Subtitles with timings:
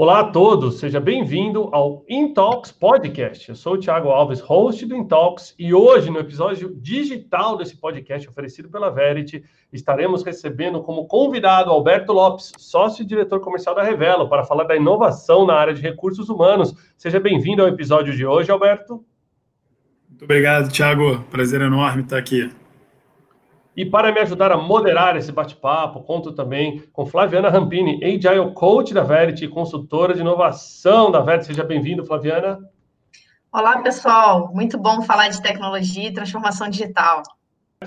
[0.00, 3.50] Olá a todos, seja bem-vindo ao Intalks Podcast.
[3.50, 8.26] Eu sou o Thiago Alves, host do Intalks, e hoje, no episódio digital desse podcast
[8.26, 14.26] oferecido pela Verity, estaremos recebendo como convidado Alberto Lopes, sócio e diretor comercial da Revelo,
[14.26, 16.74] para falar da inovação na área de recursos humanos.
[16.96, 19.04] Seja bem-vindo ao episódio de hoje, Alberto.
[20.08, 21.22] Muito obrigado, Thiago.
[21.30, 22.50] Prazer enorme estar aqui.
[23.80, 28.92] E para me ajudar a moderar esse bate-papo, conto também com Flaviana Rampini, Agile Coach
[28.92, 31.46] da Verity, consultora de inovação da Verity.
[31.46, 32.58] Seja bem-vindo, Flaviana.
[33.50, 34.52] Olá, pessoal.
[34.52, 37.22] Muito bom falar de tecnologia e transformação digital.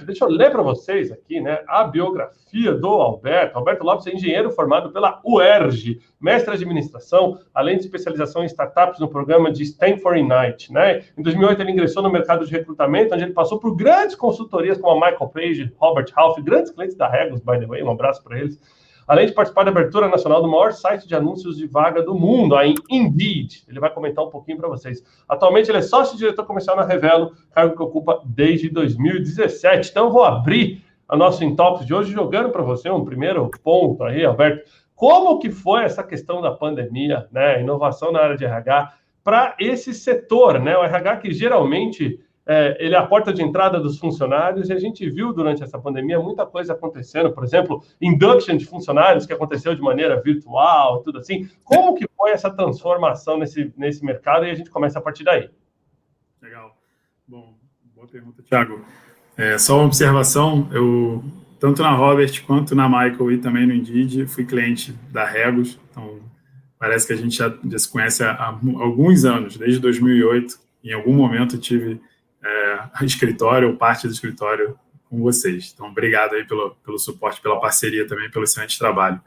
[0.01, 3.55] Deixa eu ler para vocês aqui, né, a biografia do Alberto.
[3.55, 8.99] Alberto Lopes é engenheiro formado pela UERJ, mestre em administração, além de especialização em startups
[8.99, 11.03] no programa de Stanford Ignite, né?
[11.15, 14.93] Em 2008 ele ingressou no mercado de recrutamento, onde ele passou por grandes consultorias como
[14.93, 18.39] a Michael Page, Robert Half, grandes clientes da Regos, by the way, um abraço para
[18.39, 18.59] eles
[19.07, 22.55] além de participar da abertura nacional do maior site de anúncios de vaga do mundo,
[22.55, 23.63] a Indeed.
[23.67, 25.03] Ele vai comentar um pouquinho para vocês.
[25.27, 29.91] Atualmente ele é sócio diretor comercial na Revelo, cargo que ocupa desde 2017.
[29.91, 34.25] Então vou abrir a nosso Intox de hoje jogando para você um primeiro ponto aí,
[34.25, 34.69] Alberto.
[34.95, 39.93] Como que foi essa questão da pandemia, né, inovação na área de RH para esse
[39.93, 44.69] setor, né, o RH que geralmente é, ele é a porta de entrada dos funcionários
[44.69, 49.25] e a gente viu durante essa pandemia muita coisa acontecendo, por exemplo, induction de funcionários
[49.25, 51.49] que aconteceu de maneira virtual, tudo assim.
[51.63, 55.49] Como que foi essa transformação nesse, nesse mercado e a gente começa a partir daí?
[56.41, 56.75] Legal.
[57.25, 57.53] Bom,
[57.95, 58.83] boa pergunta, Thiago.
[59.37, 61.23] É, só uma observação, eu
[61.59, 66.19] tanto na Robert quanto na Michael e também no Indeed fui cliente da Regos, então
[66.77, 70.61] parece que a gente já, já se conhece há, há alguns anos, desde 2008.
[70.83, 72.01] Em algum momento tive
[72.43, 74.77] é, escritório ou parte do escritório
[75.09, 75.71] com vocês.
[75.73, 79.21] Então, obrigado aí pelo, pelo suporte, pela parceria também, pelo excelente trabalho.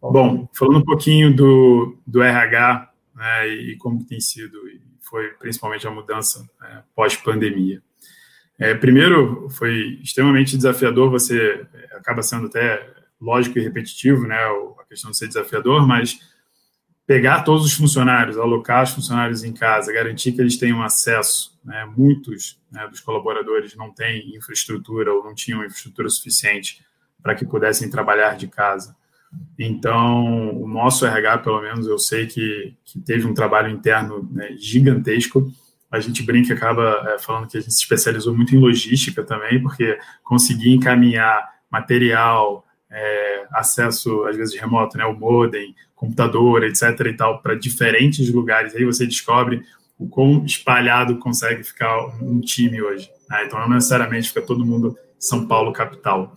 [0.00, 5.86] Bom, falando um pouquinho do, do RH né, e como tem sido, e foi principalmente
[5.86, 7.82] a mudança é, pós-pandemia.
[8.58, 12.88] É, primeiro, foi extremamente desafiador, você acaba sendo até
[13.20, 16.20] lógico e repetitivo, né, a questão de ser desafiador, mas
[17.08, 21.58] pegar todos os funcionários, alocar os funcionários em casa, garantir que eles tenham acesso.
[21.64, 21.90] Né?
[21.96, 26.84] Muitos né, dos colaboradores não têm infraestrutura ou não tinham infraestrutura suficiente
[27.22, 28.94] para que pudessem trabalhar de casa.
[29.58, 34.54] Então, o nosso RH, pelo menos, eu sei que, que teve um trabalho interno né,
[34.58, 35.50] gigantesco.
[35.90, 39.62] A gente brinca acaba é, falando que a gente se especializou muito em logística também,
[39.62, 46.82] porque conseguir encaminhar material, é, acesso, às vezes remoto, né, o modem, computador, etc.
[47.06, 48.74] e tal, para diferentes lugares.
[48.74, 49.64] Aí você descobre
[49.98, 53.10] o quão espalhado consegue ficar um time hoje.
[53.28, 53.44] Né?
[53.44, 56.36] Então, não necessariamente fica todo mundo São Paulo capital.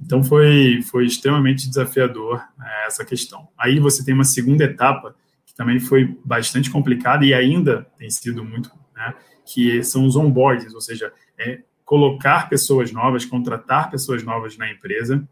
[0.00, 3.46] Então, foi, foi extremamente desafiador né, essa questão.
[3.58, 8.42] Aí você tem uma segunda etapa que também foi bastante complicada e ainda tem sido
[8.42, 14.56] muito, né, que são os onboards, ou seja, é colocar pessoas novas, contratar pessoas novas
[14.56, 15.28] na empresa,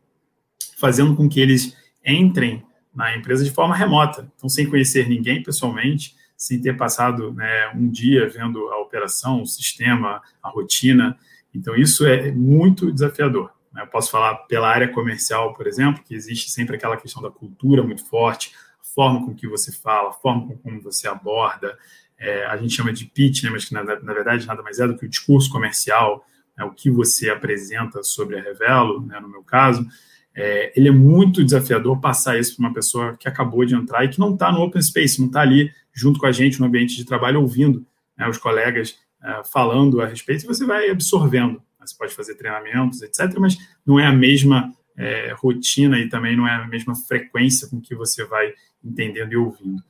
[0.78, 2.62] fazendo com que eles entrem
[2.94, 7.88] na empresa de forma remota, então sem conhecer ninguém pessoalmente, sem ter passado né, um
[7.88, 11.16] dia vendo a operação, o sistema, a rotina.
[11.54, 13.50] Então isso é muito desafiador.
[13.72, 13.82] Né?
[13.82, 17.82] Eu posso falar pela área comercial, por exemplo, que existe sempre aquela questão da cultura
[17.82, 21.78] muito forte, a forma com que você fala, a forma com como você aborda.
[22.18, 24.86] É, a gente chama de pitch, né, mas que na, na, verdade nada mais é
[24.86, 26.24] do que o discurso comercial,
[26.56, 29.86] né, o que você apresenta sobre a Revelo, né, no meu caso
[30.34, 34.08] é, ele é muito desafiador passar isso para uma pessoa que acabou de entrar e
[34.08, 36.96] que não está no open space, não está ali junto com a gente no ambiente
[36.96, 37.84] de trabalho, ouvindo
[38.16, 41.62] né, os colegas é, falando a respeito, e você vai absorvendo.
[41.80, 46.46] Você pode fazer treinamentos, etc., mas não é a mesma é, rotina e também não
[46.46, 48.52] é a mesma frequência com que você vai
[48.84, 49.82] entendendo e ouvindo.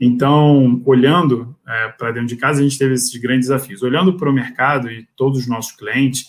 [0.00, 3.82] Então, olhando é, para dentro de casa, a gente teve esses grandes desafios.
[3.82, 6.28] Olhando para o mercado e todos os nossos clientes,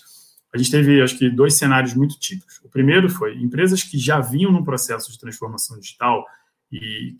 [0.54, 2.60] a gente teve, acho que, dois cenários muito típicos.
[2.64, 6.26] O primeiro foi empresas que já vinham num processo de transformação digital,
[6.72, 7.16] e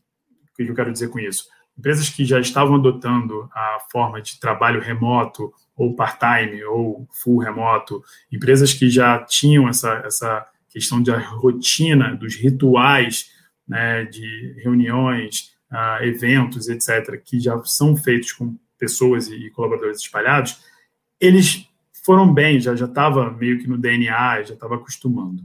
[0.52, 1.46] o que eu quero dizer com isso?
[1.78, 8.04] Empresas que já estavam adotando a forma de trabalho remoto, ou part-time, ou full remoto,
[8.32, 13.32] empresas que já tinham essa, essa questão da rotina, dos rituais
[13.68, 20.60] né, de reuniões, uh, eventos, etc., que já são feitos com pessoas e colaboradores espalhados,
[21.20, 21.69] eles
[22.10, 25.44] foram bem, já estava meio que no DNA, já estava acostumando.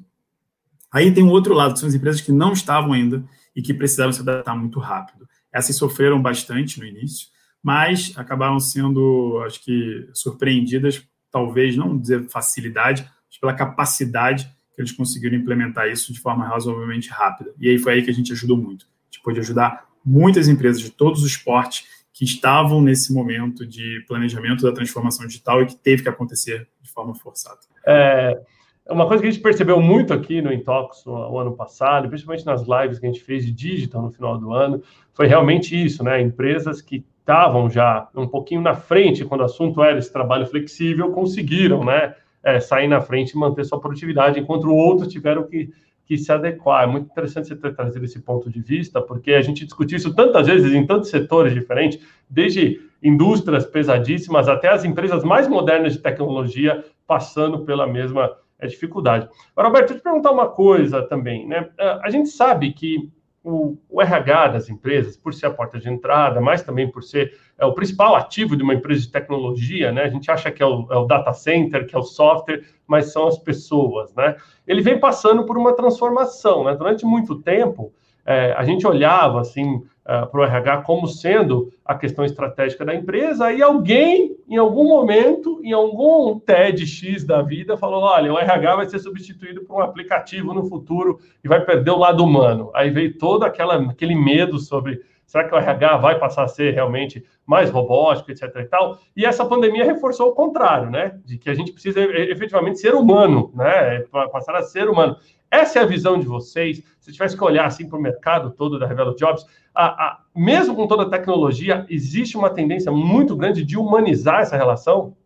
[0.91, 3.23] Aí tem um outro lado, que são as empresas que não estavam ainda
[3.55, 5.29] e que precisaram se adaptar muito rápido.
[5.53, 7.29] Essas sofreram bastante no início,
[7.63, 14.93] mas acabaram sendo, acho que, surpreendidas, talvez não dizer facilidade, mas pela capacidade que eles
[14.93, 17.53] conseguiram implementar isso de forma razoavelmente rápida.
[17.61, 18.87] E aí foi aí que a gente ajudou muito.
[18.87, 21.85] A gente pôde ajudar muitas empresas de todos os portes
[22.15, 26.89] que estavam nesse momento de planejamento da transformação digital e que teve que acontecer de
[26.89, 27.59] forma forçada.
[27.85, 28.41] É,
[28.89, 32.63] uma coisa que a gente percebeu muito aqui no Intox no ano passado, principalmente nas
[32.63, 34.81] lives que a gente fez de digital no final do ano,
[35.13, 36.21] foi realmente isso, né?
[36.21, 41.11] Empresas que estavam já um pouquinho na frente quando o assunto era esse trabalho flexível,
[41.11, 42.15] conseguiram, né?
[42.45, 45.71] É, sair na frente e manter sua produtividade, enquanto outros tiveram que,
[46.07, 46.85] que se adequar.
[46.85, 50.15] É muito interessante você ter trazido esse ponto de vista, porque a gente discutiu isso
[50.15, 55.99] tantas vezes em tantos setores diferentes, desde indústrias pesadíssimas até as empresas mais modernas de
[55.99, 59.29] tecnologia passando pela mesma é, dificuldade.
[59.55, 61.69] Agora, Roberto, deixa eu te perguntar uma coisa também, né?
[61.79, 63.11] É, a gente sabe que
[63.45, 67.39] o, o, RH das empresas, por ser a porta de entrada, mas também por ser
[67.59, 70.05] é, o principal ativo de uma empresa de tecnologia, né?
[70.05, 73.13] A gente acha que é o, é o, data center, que é o software, mas
[73.13, 74.35] são as pessoas, né?
[74.67, 76.75] Ele vem passando por uma transformação, né?
[76.75, 77.93] Durante muito tempo,
[78.25, 82.95] é, a gente olhava assim uh, para o RH como sendo a questão estratégica da
[82.95, 88.77] empresa, e alguém, em algum momento, em algum TEDx da vida, falou: olha, o RH
[88.77, 92.71] vai ser substituído por um aplicativo no futuro e vai perder o lado humano.
[92.75, 96.75] Aí veio todo aquela, aquele medo sobre será que o RH vai passar a ser
[96.75, 98.45] realmente mais robótico, etc.
[98.57, 98.99] e tal.
[99.17, 101.19] E essa pandemia reforçou o contrário, né?
[101.25, 104.01] De que a gente precisa efetivamente ser humano, né?
[104.33, 105.17] Passar a ser humano.
[105.55, 106.83] Essa é a visão de vocês.
[106.99, 110.75] Se tivesse que olhar assim para o mercado todo da Revelo Jobs, a, a, mesmo
[110.75, 115.17] com toda a tecnologia, existe uma tendência muito grande de humanizar essa relação?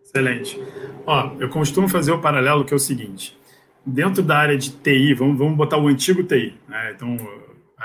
[0.00, 0.62] Excelente.
[1.04, 3.36] Ó, eu costumo fazer o paralelo que é o seguinte:
[3.84, 6.54] dentro da área de TI, vamos, vamos botar o antigo TI.
[6.68, 6.92] Né?
[6.94, 7.16] Então,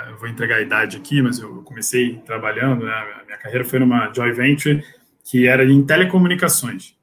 [0.10, 2.92] eu vou entregar a idade aqui, mas eu comecei trabalhando, né?
[2.92, 4.84] a minha carreira foi numa joint venture
[5.26, 6.96] que era em telecomunicações.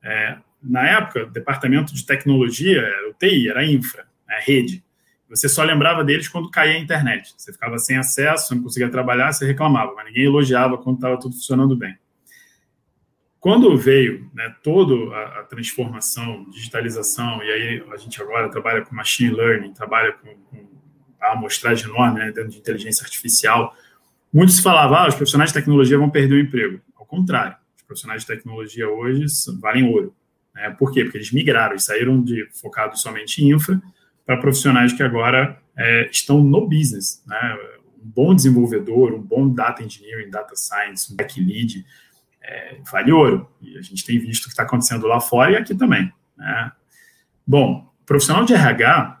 [0.00, 4.84] É, na época, o departamento de tecnologia era o TI, era infra rede.
[5.28, 7.34] Você só lembrava deles quando caía a internet.
[7.36, 11.34] Você ficava sem acesso, não conseguia trabalhar, você reclamava, mas ninguém elogiava quando estava tudo
[11.34, 11.96] funcionando bem.
[13.38, 18.94] Quando veio né, toda a, a, transformação, digitalização, e aí a gente agora trabalha com
[18.94, 20.66] machine learning, trabalha com, com
[21.20, 23.74] a amostragem enorme né, dentro de inteligência artificial,
[24.32, 26.80] muitos falavam, ah, os profissionais de tecnologia vão perder o emprego.
[26.96, 29.26] Ao contrário, os profissionais de tecnologia hoje
[29.60, 30.14] valem ouro.
[30.54, 30.70] Né?
[30.70, 31.04] Por quê?
[31.04, 33.80] Porque eles migraram, eles saíram de focados somente em infra
[34.28, 37.58] para profissionais que agora é, estão no business, né?
[37.98, 41.82] Um bom desenvolvedor, um bom data engineering, data science, um tech lead,
[42.42, 43.50] é, vale ouro.
[43.62, 46.12] E a gente tem visto o que está acontecendo lá fora e aqui também.
[46.36, 46.72] Né?
[47.46, 49.18] Bom, profissional de RH,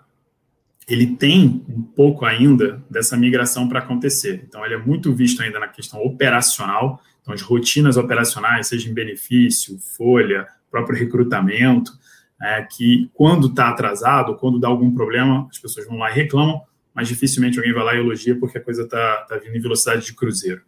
[0.86, 4.44] ele tem um pouco ainda dessa migração para acontecer.
[4.46, 8.92] Então, ele é muito visto ainda na questão operacional, então as rotinas operacionais, seja em
[8.92, 11.92] benefício, folha, próprio recrutamento,
[12.40, 16.62] é, que quando está atrasado, quando dá algum problema, as pessoas vão lá e reclamam,
[16.94, 20.04] mas dificilmente alguém vai lá e elogia porque a coisa está tá vindo em velocidade
[20.04, 20.62] de cruzeiro.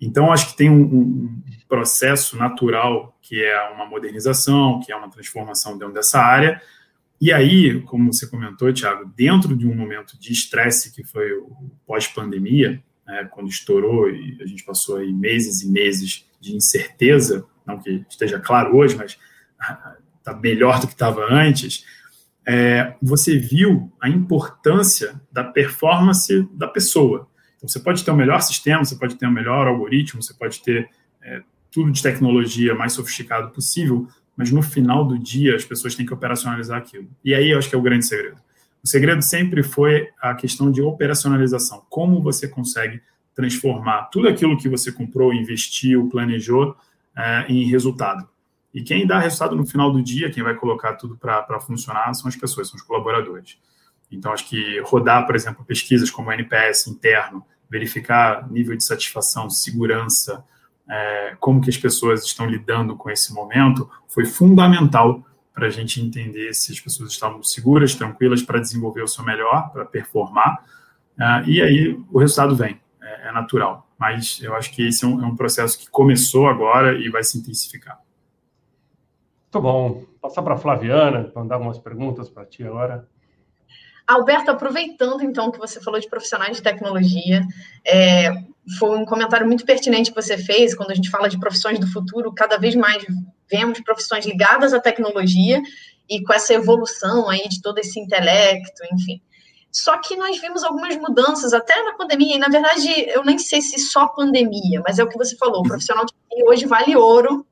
[0.00, 5.10] Então, acho que tem um, um, processo natural que é uma modernização, que é uma
[5.10, 6.62] transformação dentro dessa área.
[7.20, 11.72] E aí, como você comentou, Tiago, dentro de um momento de estresse que foi o
[11.86, 17.78] pós-pandemia, né, quando estourou e a gente passou aí meses e meses de incerteza, não
[17.78, 19.18] que esteja claro hoje, mas
[20.26, 21.84] está melhor do que estava antes,
[22.44, 27.28] é, você viu a importância da performance da pessoa.
[27.56, 30.62] Então, você pode ter o melhor sistema, você pode ter o melhor algoritmo, você pode
[30.62, 30.88] ter
[31.22, 36.04] é, tudo de tecnologia mais sofisticado possível, mas no final do dia as pessoas têm
[36.04, 37.08] que operacionalizar aquilo.
[37.24, 38.36] E aí eu acho que é o grande segredo.
[38.84, 41.84] O segredo sempre foi a questão de operacionalização.
[41.88, 43.00] Como você consegue
[43.34, 46.76] transformar tudo aquilo que você comprou, investiu, planejou
[47.16, 48.28] é, em resultado.
[48.76, 52.28] E quem dá resultado no final do dia, quem vai colocar tudo para funcionar, são
[52.28, 53.58] as pessoas, são os colaboradores.
[54.12, 59.48] Então, acho que rodar, por exemplo, pesquisas como o NPS interno, verificar nível de satisfação,
[59.48, 60.44] segurança,
[60.90, 65.98] é, como que as pessoas estão lidando com esse momento, foi fundamental para a gente
[65.98, 70.62] entender se as pessoas estavam seguras, tranquilas para desenvolver o seu melhor, para performar.
[71.18, 73.88] Uh, e aí o resultado vem, é, é, natural.
[73.98, 77.24] Mas eu acho que esse é um, é um processo que começou agora e vai
[77.24, 77.98] se intensificar.
[79.56, 80.04] Muito bom.
[80.20, 83.08] Passar para a Flaviana, mandar algumas perguntas para ti agora.
[84.06, 87.42] Alberto, aproveitando então que você falou de profissionais de tecnologia,
[87.84, 88.30] é,
[88.78, 91.90] foi um comentário muito pertinente que você fez quando a gente fala de profissões do
[91.90, 92.34] futuro.
[92.34, 93.02] Cada vez mais
[93.50, 95.62] vemos profissões ligadas à tecnologia
[96.08, 99.22] e com essa evolução aí de todo esse intelecto, enfim.
[99.72, 103.62] Só que nós vimos algumas mudanças até na pandemia, e na verdade eu nem sei
[103.62, 106.12] se só pandemia, mas é o que você falou, o profissional de
[106.44, 107.46] hoje vale ouro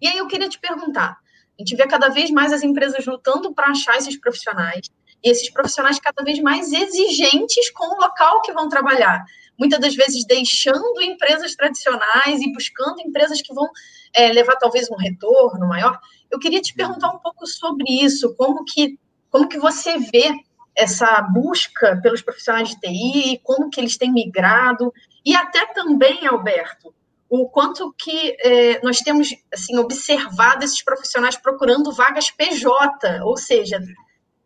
[0.00, 1.18] e aí eu queria te perguntar:
[1.58, 4.86] a gente vê cada vez mais as empresas lutando para achar esses profissionais.
[5.22, 9.24] e esses profissionais cada vez mais exigentes com o local que vão trabalhar.
[9.58, 13.68] Muitas das vezes deixando empresas tradicionais e buscando empresas que vão
[14.14, 15.98] é, levar talvez um retorno maior.
[16.30, 18.96] Eu queria te perguntar um pouco sobre isso, como que,
[19.28, 20.32] como que você vê
[20.76, 24.92] essa busca pelos profissionais de TI, como que eles têm migrado,
[25.26, 26.94] e até também, Alberto,
[27.28, 33.78] o quanto que é, nós temos assim observado esses profissionais procurando vagas PJ, ou seja,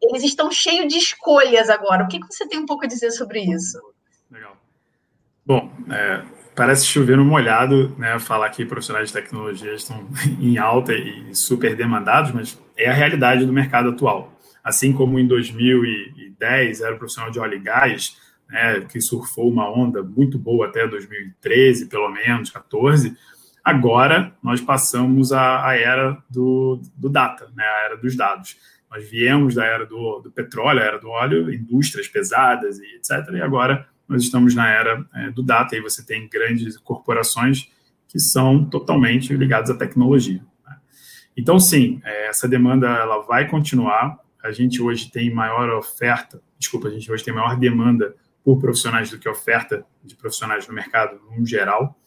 [0.01, 2.05] eles estão cheios de escolhas agora.
[2.05, 3.79] O que, que você tem um pouco a dizer sobre isso?
[4.31, 4.57] Legal.
[5.47, 6.23] Bom, é,
[6.57, 8.19] parece chover no molhado, né?
[8.19, 10.09] Falar que profissionais de tecnologia estão
[10.41, 14.33] em alta e super demandados, mas é a realidade do mercado atual.
[14.63, 18.17] Assim como em 2010 era profissional de óleo e gás,
[18.53, 23.17] né, que surfou uma onda muito boa até 2013, pelo menos, 14,
[23.65, 28.57] agora nós passamos a, a era do, do data, né, a era dos dados.
[28.91, 33.33] Nós viemos da era do, do petróleo, a era do óleo, indústrias pesadas e etc.
[33.33, 37.71] E agora nós estamos na era é, do data e você tem grandes corporações
[38.07, 40.45] que são totalmente ligadas à tecnologia.
[40.67, 40.77] Né?
[41.35, 44.19] Então, sim, é, essa demanda ela vai continuar.
[44.45, 49.11] A gente hoje tem maior oferta, desculpa, a gente hoje tem maior demanda por profissionais
[49.11, 51.99] do que oferta de profissionais no mercado no geral.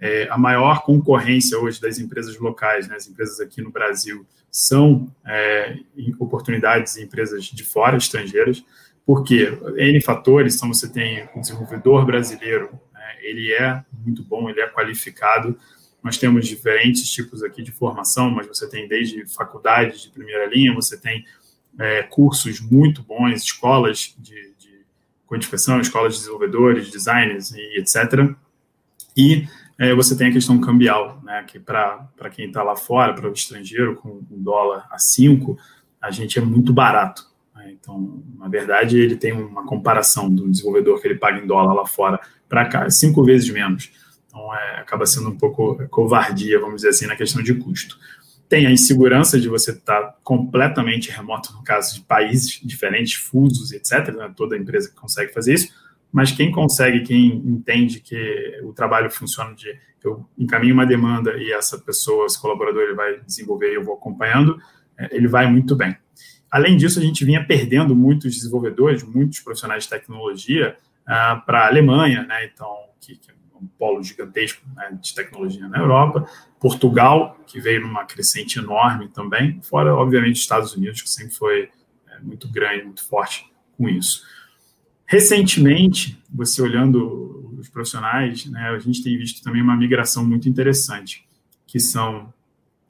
[0.00, 5.12] É, a maior concorrência hoje das empresas locais, né, as empresas aqui no Brasil, são
[5.26, 5.76] é,
[6.18, 8.64] oportunidades em empresas de fora, estrangeiras,
[9.06, 14.60] porque N fatores, então você tem o desenvolvedor brasileiro, né, ele é muito bom, ele
[14.60, 15.58] é qualificado,
[16.02, 20.74] nós temos diferentes tipos aqui de formação, mas você tem desde faculdades de primeira linha,
[20.74, 21.24] você tem
[21.78, 24.53] é, cursos muito bons, escolas de,
[25.34, 28.30] codificação, escolas de desenvolvedores, designers e etc.
[29.16, 29.46] E
[29.78, 33.32] é, você tem a questão cambial, né, que para quem está lá fora, para o
[33.32, 35.58] estrangeiro, com um dólar a 5,
[36.00, 37.26] a gente é muito barato.
[37.54, 37.72] Né?
[37.72, 41.86] Então, na verdade, ele tem uma comparação do desenvolvedor que ele paga em dólar lá
[41.86, 43.90] fora para cá, cinco vezes menos.
[44.28, 47.98] Então, é, acaba sendo um pouco covardia, vamos dizer assim, na questão de custo.
[48.54, 54.14] Tem a insegurança de você estar completamente remoto, no caso de países diferentes, fusos, etc.
[54.14, 54.32] Né?
[54.36, 55.74] Toda empresa que consegue fazer isso.
[56.12, 61.50] Mas quem consegue, quem entende que o trabalho funciona de eu encaminho uma demanda e
[61.50, 64.56] essa pessoa, esse colaborador, ele vai desenvolver e eu vou acompanhando,
[64.96, 65.96] é, ele vai muito bem.
[66.48, 71.66] Além disso, a gente vinha perdendo muitos desenvolvedores, muitos profissionais de tecnologia uh, para a
[71.66, 72.44] Alemanha, né?
[72.44, 76.28] Então, que, que um polo gigantesco né, de tecnologia na Europa,
[76.60, 81.70] Portugal, que veio numa crescente enorme também, fora, obviamente, Estados Unidos, que sempre foi
[82.08, 84.22] é, muito grande, muito forte com isso.
[85.06, 91.26] Recentemente, você olhando os profissionais, né, a gente tem visto também uma migração muito interessante,
[91.66, 92.32] que são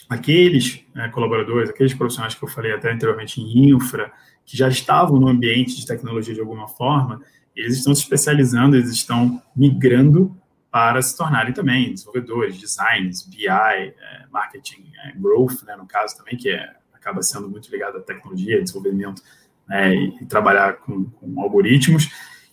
[0.09, 4.12] aqueles né, colaboradores, aqueles profissionais que eu falei até anteriormente em infra,
[4.44, 7.21] que já estavam no ambiente de tecnologia de alguma forma,
[7.56, 10.37] eles estão se especializando, eles estão migrando
[10.75, 13.95] para se tornarem também desenvolvedores, designers, BI, é,
[14.28, 18.61] marketing, é, growth, né, no caso também, que é, acaba sendo muito ligado à tecnologia,
[18.61, 19.23] desenvolvimento
[19.69, 22.11] né, e, e, trabalhar com, com, algoritmos.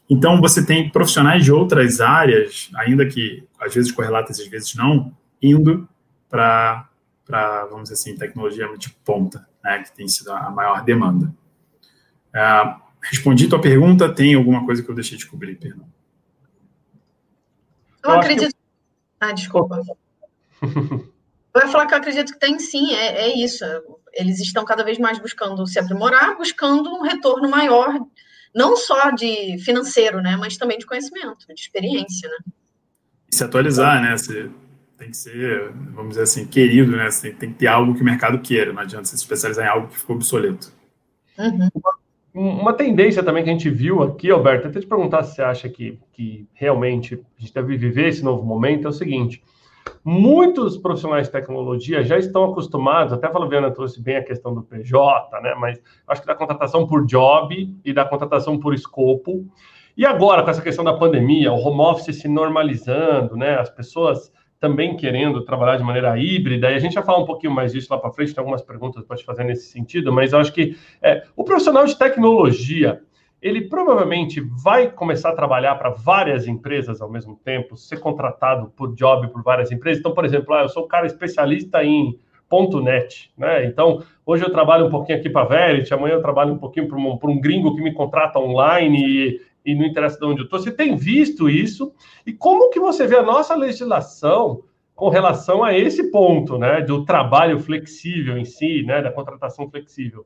[0.08, 5.18] Então, você tem profissionais de outras áreas, ainda que às vezes correlatas, às vezes não,
[5.42, 5.90] indo
[6.30, 6.88] para,
[7.72, 11.34] vamos dizer assim, tecnologia de ponta, né, que tem sido a maior demanda.
[12.36, 15.88] Uh, respondi tua pergunta, tem alguma coisa que eu deixei de cobrir, perdão?
[18.03, 18.51] Eu, acredito.
[18.51, 18.62] Que...
[19.20, 19.81] Ah, desculpa.
[20.62, 23.63] eu ia falar que eu acredito que tem sim, é, é isso.
[24.13, 28.00] Eles estão cada vez mais buscando se aprimorar, buscando um retorno maior,
[28.53, 32.53] não só de financeiro, né, mas também de conhecimento, de experiência, né?
[33.31, 34.17] E se atualizar, né?
[34.17, 34.50] Você
[34.98, 37.10] tem que ser, vamos dizer assim, querido, né?
[37.10, 39.88] Você tem que ter algo que o mercado queira, não adianta se especializar em algo
[39.88, 40.72] que ficou obsoleto.
[41.38, 41.70] Uhum.
[42.34, 45.68] Uma tendência também que a gente viu aqui, Alberto, até te perguntar se você acha
[45.68, 49.44] que, que realmente a gente deve viver esse novo momento, é o seguinte:
[50.04, 54.64] muitos profissionais de tecnologia já estão acostumados, até a Flaviana trouxe bem a questão do
[54.64, 55.56] PJ, né?
[55.60, 59.46] Mas acho que da contratação por job e da contratação por escopo.
[59.98, 63.60] E agora, com essa questão da pandemia, o home office se normalizando, né?
[63.60, 67.51] As pessoas também querendo trabalhar de maneira híbrida, e a gente vai falar um pouquinho
[67.51, 70.39] mais disso lá para frente, tem algumas perguntas para te fazer nesse sentido, mas eu
[70.39, 73.01] acho que é, o profissional de tecnologia,
[73.41, 78.94] ele provavelmente vai começar a trabalhar para várias empresas ao mesmo tempo, ser contratado por
[78.94, 80.00] job por várias empresas.
[80.00, 82.20] Então, por exemplo, ah, eu sou um cara especialista em
[82.84, 83.65] .net, né?
[83.65, 86.88] Então, hoje eu trabalho um pouquinho aqui para a Verity, amanhã eu trabalho um pouquinho
[86.88, 90.46] para um, um, gringo que me contrata online e, e não interessa de onde eu
[90.46, 90.60] estou.
[90.60, 91.94] Você tem visto isso?
[92.25, 94.63] E como que você vê a nossa legislação
[94.96, 100.25] com relação a esse ponto, né, do trabalho flexível em si, né, da contratação flexível?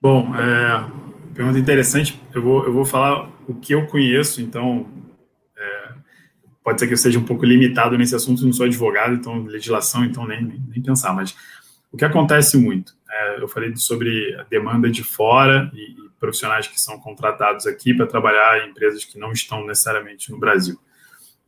[0.00, 0.90] Bom, é,
[1.34, 2.20] pergunta interessante.
[2.34, 4.86] Eu vou, eu vou falar o que eu conheço, então
[5.56, 5.94] é,
[6.62, 10.04] pode ser que eu seja um pouco limitado nesse assunto, não sou advogado, então legislação,
[10.04, 11.34] então nem, nem, nem pensar, mas
[11.90, 16.80] o que acontece muito, é, eu falei sobre a demanda de fora e, profissionais que
[16.80, 20.76] são contratados aqui para trabalhar em empresas que não estão necessariamente no Brasil.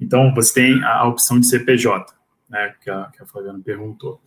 [0.01, 2.15] Então, você tem a, opção de CPJ,
[2.49, 4.23] né, que a, que a Flaviana perguntou.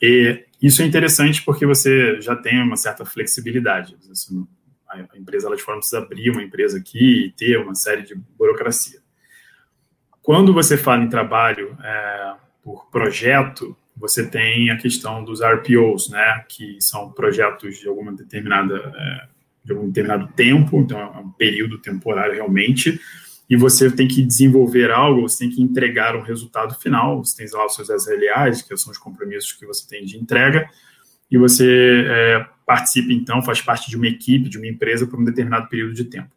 [0.00, 3.96] E isso é interessante porque você já tem uma certa flexibilidade.
[4.10, 4.46] Assim,
[4.88, 8.14] a empresa lá de fora precisa abrir uma empresa aqui e ter uma série de
[8.14, 9.00] burocracia.
[10.22, 16.44] Quando você fala em trabalho é, por projeto, você tem a questão dos RPOs, né,
[16.48, 21.78] que são projetos de alguma determinada é, de algum determinado tempo, então é um período
[21.78, 23.00] temporário realmente,
[23.48, 27.46] e você tem que desenvolver algo, você tem que entregar um resultado final, você tem
[27.52, 30.68] lá os seus SLAs, que são os compromissos que você tem de entrega,
[31.30, 35.24] e você é, participa, então, faz parte de uma equipe, de uma empresa por um
[35.24, 36.30] determinado período de tempo.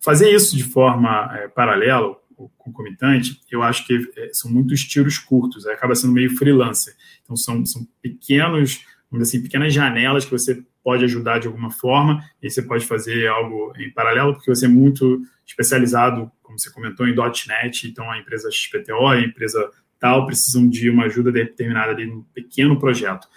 [0.00, 5.18] Fazer isso de forma é, paralela, ou concomitante, eu acho que é, são muitos tiros
[5.18, 6.94] curtos, acaba sendo meio freelancer.
[7.22, 8.84] Então, são, são pequenos,
[9.20, 13.72] assim, pequenas janelas que você pode ajudar de alguma forma, e você pode fazer algo
[13.78, 18.50] em paralelo, porque você é muito especializado, como você comentou, em .NET, então a empresa
[18.50, 23.28] XPTO, a empresa tal, precisam de uma ajuda determinada ali num pequeno projeto.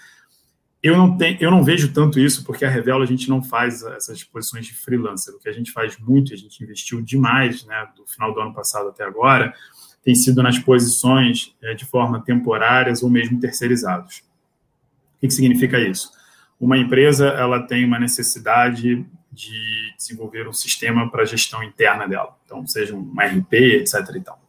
[0.82, 3.82] Eu não, tenho, eu não vejo tanto isso, porque a Revelo a gente não faz
[3.84, 5.34] essas posições de freelancer.
[5.34, 8.54] O que a gente faz muito, a gente investiu demais, né, do final do ano
[8.54, 9.54] passado até agora,
[10.04, 14.18] tem sido nas posições é, de forma temporárias ou mesmo terceirizados.
[15.16, 16.12] O que, que significa isso?
[16.60, 22.66] Uma empresa ela tem uma necessidade de desenvolver um sistema para gestão interna dela, então
[22.66, 23.96] seja um RP, etc.
[24.16, 24.40] E, tal.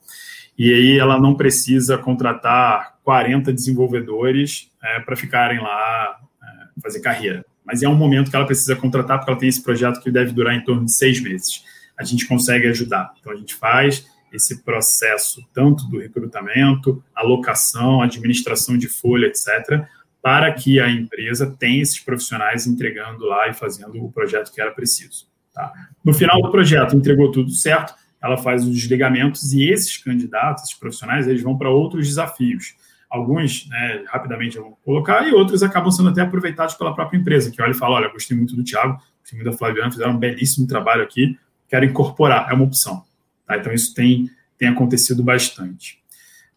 [0.57, 7.45] e aí ela não precisa contratar 40 desenvolvedores é, para ficarem lá é, fazer carreira,
[7.65, 10.33] mas é um momento que ela precisa contratar porque ela tem esse projeto que deve
[10.33, 11.65] durar em torno de seis meses.
[11.99, 18.77] A gente consegue ajudar, então a gente faz esse processo tanto do recrutamento, alocação, administração
[18.77, 19.87] de folha, etc.,
[20.27, 24.73] para que a empresa tenha esses profissionais entregando lá e fazendo o projeto que era
[24.73, 25.29] preciso.
[25.55, 25.73] Tá?
[26.05, 30.75] No final do projeto, entregou tudo certo, ela faz os desligamentos e esses candidatos, esses
[30.75, 32.75] profissionais, eles vão para outros desafios.
[33.09, 37.63] Alguns, né, rapidamente vou colocar, e outros acabam sendo até aproveitados pela própria empresa, que
[37.63, 40.67] olha e fala, olha, gostei muito do Thiago, gostei muito da Flaviana, fizeram um belíssimo
[40.67, 43.05] trabalho aqui, quero incorporar, é uma opção.
[43.47, 43.59] Tá?
[43.59, 46.01] Então, isso tem, tem acontecido bastante.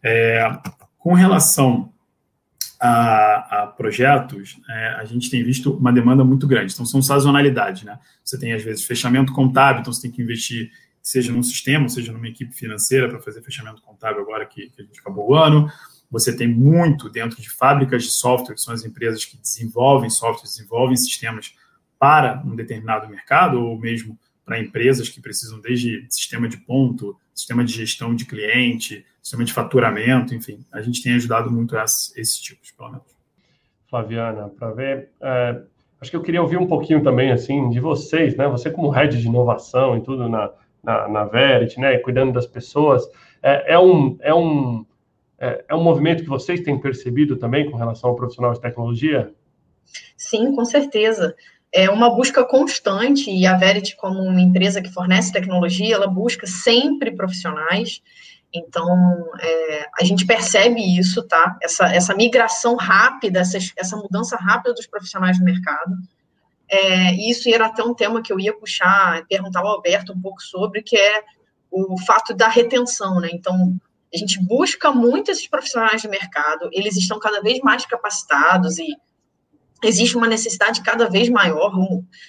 [0.02, 0.58] É,
[0.98, 1.92] com relação
[2.80, 6.72] a, a projetos, é, a gente tem visto uma demanda muito grande.
[6.72, 7.98] Então, são sazonalidades, né?
[8.24, 12.10] Você tem, às vezes, fechamento contábil, então você tem que investir, seja num sistema, seja
[12.10, 15.70] numa equipe financeira para fazer fechamento contábil agora que, que a gente acabou o ano.
[16.10, 20.48] Você tem muito dentro de fábricas de software, que são as empresas que desenvolvem software,
[20.48, 21.54] desenvolvem sistemas
[21.98, 27.62] para um determinado mercado, ou mesmo para empresas que precisam desde sistema de ponto, sistema
[27.62, 32.70] de gestão de cliente, de faturamento, enfim, a gente tem ajudado muito esses, esses tipos,
[32.72, 33.20] pelo menos.
[33.88, 35.62] Flaviana, para ver, é,
[36.00, 38.46] acho que eu queria ouvir um pouquinho também, assim, de vocês, né?
[38.48, 40.50] Você como head de inovação e tudo na,
[40.82, 41.98] na, na Verity, né?
[41.98, 43.02] Cuidando das pessoas,
[43.42, 44.86] é, é um, é, um,
[45.38, 49.34] é, é um movimento que vocês têm percebido também com relação ao profissional de tecnologia?
[50.16, 51.34] Sim, com certeza
[51.72, 56.46] é uma busca constante e a Verity, como uma empresa que fornece tecnologia, ela busca
[56.46, 58.02] sempre profissionais.
[58.52, 61.56] Então, é, a gente percebe isso, tá?
[61.62, 65.94] Essa, essa migração rápida, essa, essa mudança rápida dos profissionais no mercado.
[66.68, 70.42] É, isso era até um tema que eu ia puxar, perguntar ao Alberto um pouco
[70.42, 71.22] sobre, que é
[71.70, 73.28] o fato da retenção, né?
[73.32, 73.76] Então,
[74.12, 78.96] a gente busca muito esses profissionais de mercado, eles estão cada vez mais capacitados e
[79.82, 81.72] existe uma necessidade cada vez maior.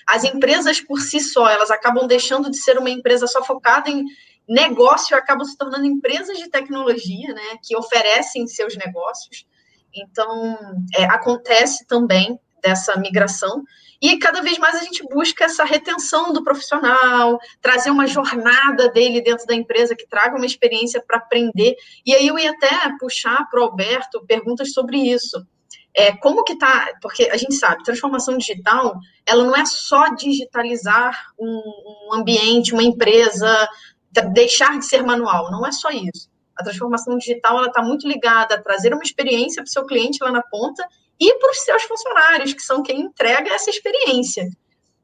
[0.08, 4.06] As empresas por si só, elas acabam deixando de ser uma empresa só focada em
[4.52, 9.46] negócio, acabam se tornando empresas de tecnologia, né, que oferecem seus negócios.
[9.94, 10.58] Então,
[10.96, 13.64] é, acontece também dessa migração
[14.02, 19.22] e cada vez mais a gente busca essa retenção do profissional, trazer uma jornada dele
[19.22, 21.76] dentro da empresa que traga uma experiência para aprender.
[22.06, 25.46] E aí eu ia até puxar para o Alberto perguntas sobre isso
[25.94, 31.34] é, como que está, porque a gente sabe, transformação digital, ela não é só digitalizar
[31.38, 31.62] um,
[32.08, 33.68] um ambiente, uma empresa,
[34.12, 36.30] deixar de ser manual, não é só isso.
[36.56, 40.24] A transformação digital, ela está muito ligada a trazer uma experiência para o seu cliente
[40.24, 40.86] lá na ponta
[41.20, 44.50] e para os seus funcionários, que são quem entrega essa experiência.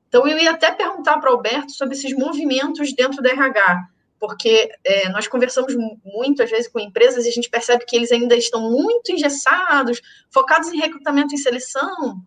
[0.08, 3.88] Então, eu ia até perguntar para o Alberto sobre esses movimentos dentro da RH
[4.20, 8.12] porque é, nós conversamos muito, às vezes, com empresas e a gente percebe que eles
[8.12, 12.22] ainda estão muito engessados, focados em recrutamento e seleção,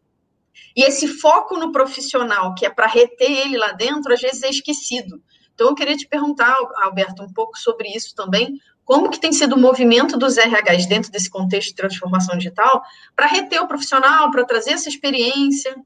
[0.77, 4.51] E esse foco no profissional, que é para reter ele lá dentro, às vezes é
[4.51, 5.21] esquecido.
[5.55, 8.61] Então, eu queria te perguntar, Alberto, um pouco sobre isso também.
[8.85, 12.83] Como que tem sido o movimento dos RHs dentro desse contexto de transformação digital
[13.15, 15.77] para reter o profissional, para trazer essa experiência?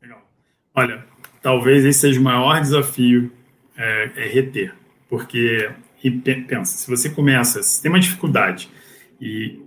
[0.00, 0.22] Legal.
[0.74, 1.04] Olha,
[1.40, 3.32] talvez esse seja o maior desafio,
[3.76, 4.74] é, é reter.
[5.08, 5.70] Porque,
[6.46, 8.70] pensa, se você começa, se tem uma dificuldade
[9.20, 9.60] e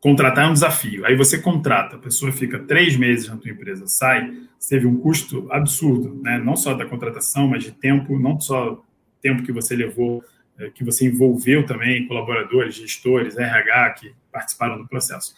[0.00, 1.04] contratar é um desafio.
[1.04, 4.32] Aí você contrata, a pessoa fica três meses na tua empresa, sai,
[4.68, 6.38] teve um custo absurdo, né?
[6.38, 8.82] não só da contratação, mas de tempo, não só
[9.20, 10.22] tempo que você levou,
[10.58, 15.34] é, que você envolveu também colaboradores, gestores, RH que participaram do processo.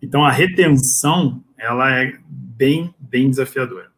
[0.00, 3.90] Então a retenção ela é bem, bem desafiadora.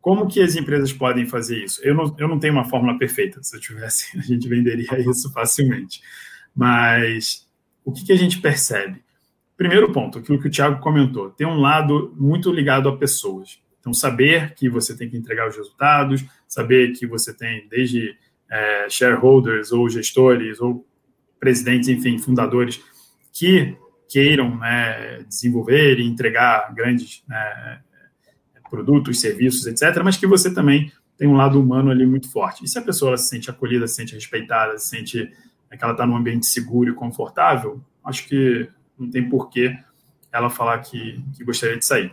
[0.00, 1.80] Como que as empresas podem fazer isso?
[1.82, 3.42] Eu não, eu não tenho uma fórmula perfeita.
[3.42, 6.02] Se eu tivesse, a gente venderia isso facilmente.
[6.54, 7.48] Mas
[7.84, 9.03] o que, que a gente percebe?
[9.56, 13.60] Primeiro ponto, aquilo que o Thiago comentou, tem um lado muito ligado a pessoas.
[13.78, 18.16] Então, saber que você tem que entregar os resultados, saber que você tem desde
[18.50, 20.86] é, shareholders ou gestores ou
[21.38, 22.82] presidentes, enfim, fundadores
[23.32, 23.76] que
[24.08, 27.80] queiram né, desenvolver e entregar grandes né,
[28.70, 32.64] produtos, serviços, etc., mas que você também tem um lado humano ali muito forte.
[32.64, 35.30] E se a pessoa se sente acolhida, se sente respeitada, se sente
[35.76, 39.76] que ela está num ambiente seguro e confortável, acho que não tem porquê
[40.32, 42.12] ela falar que, que gostaria de sair.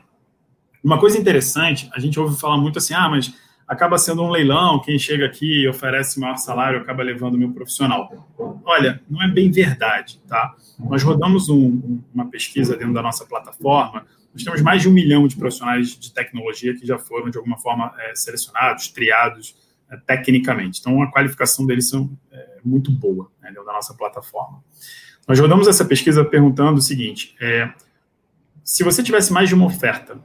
[0.83, 3.33] Uma coisa interessante, a gente ouve falar muito assim, ah, mas
[3.67, 7.51] acaba sendo um leilão, quem chega aqui e oferece maior salário acaba levando o meu
[7.51, 8.27] profissional.
[8.65, 10.55] Olha, não é bem verdade, tá?
[10.79, 15.27] Nós rodamos um, uma pesquisa dentro da nossa plataforma, nós temos mais de um milhão
[15.27, 19.55] de profissionais de tecnologia que já foram, de alguma forma, é, selecionados, triados
[19.89, 20.79] é, tecnicamente.
[20.79, 24.63] Então, a qualificação deles são, é muito boa né, dentro da nossa plataforma.
[25.31, 27.71] Nós rodamos essa pesquisa perguntando o seguinte: é,
[28.65, 30.19] se você tivesse mais de uma oferta,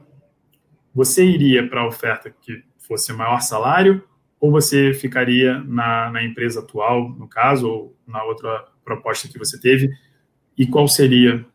[0.93, 4.03] você iria para a oferta que fosse maior salário
[4.37, 9.57] ou você ficaria na, na empresa atual, no caso, ou na outra proposta que você
[9.57, 9.89] teve?
[10.57, 11.45] E qual seria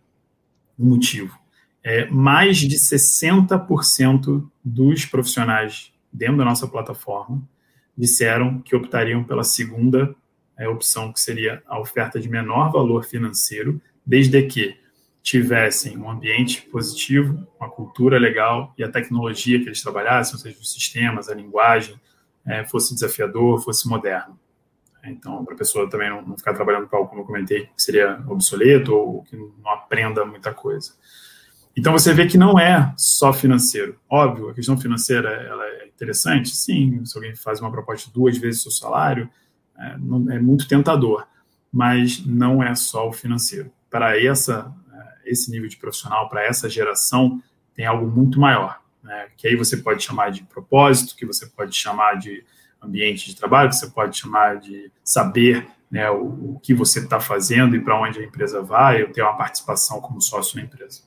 [0.78, 1.38] o motivo?
[1.84, 7.46] É, mais de 60% dos profissionais dentro da nossa plataforma
[7.94, 10.16] disseram que optariam pela segunda
[10.62, 14.76] é, opção, que seria a oferta de menor valor financeiro, desde que
[15.20, 20.58] tivessem um ambiente positivo, uma cultura legal e a tecnologia que eles trabalhassem, ou seja,
[20.60, 22.00] os sistemas, a linguagem,
[22.46, 24.38] é, fosse desafiador, fosse moderno.
[25.04, 27.82] Então, para a pessoa também não, não, ficar trabalhando com algo, como eu comentei, que
[27.82, 30.92] seria obsoleto ou que não aprenda muita coisa.
[31.76, 33.98] Então, você vê que não é só financeiro.
[34.08, 38.60] Óbvio, a questão financeira ela é interessante, sim, se alguém faz uma proposta duas vezes
[38.60, 39.28] o seu salário,
[39.78, 41.26] é, é muito tentador,
[41.72, 43.70] mas não é só o financeiro.
[43.90, 47.42] Para essa, é, esse nível de profissional, para essa geração,
[47.74, 49.28] tem algo muito maior, né?
[49.36, 52.44] que aí você pode chamar de propósito, que você pode chamar de
[52.82, 57.20] ambiente de trabalho, que você pode chamar de saber né, o, o que você está
[57.20, 61.02] fazendo e para onde a empresa vai, ou ter uma participação como sócio na empresa.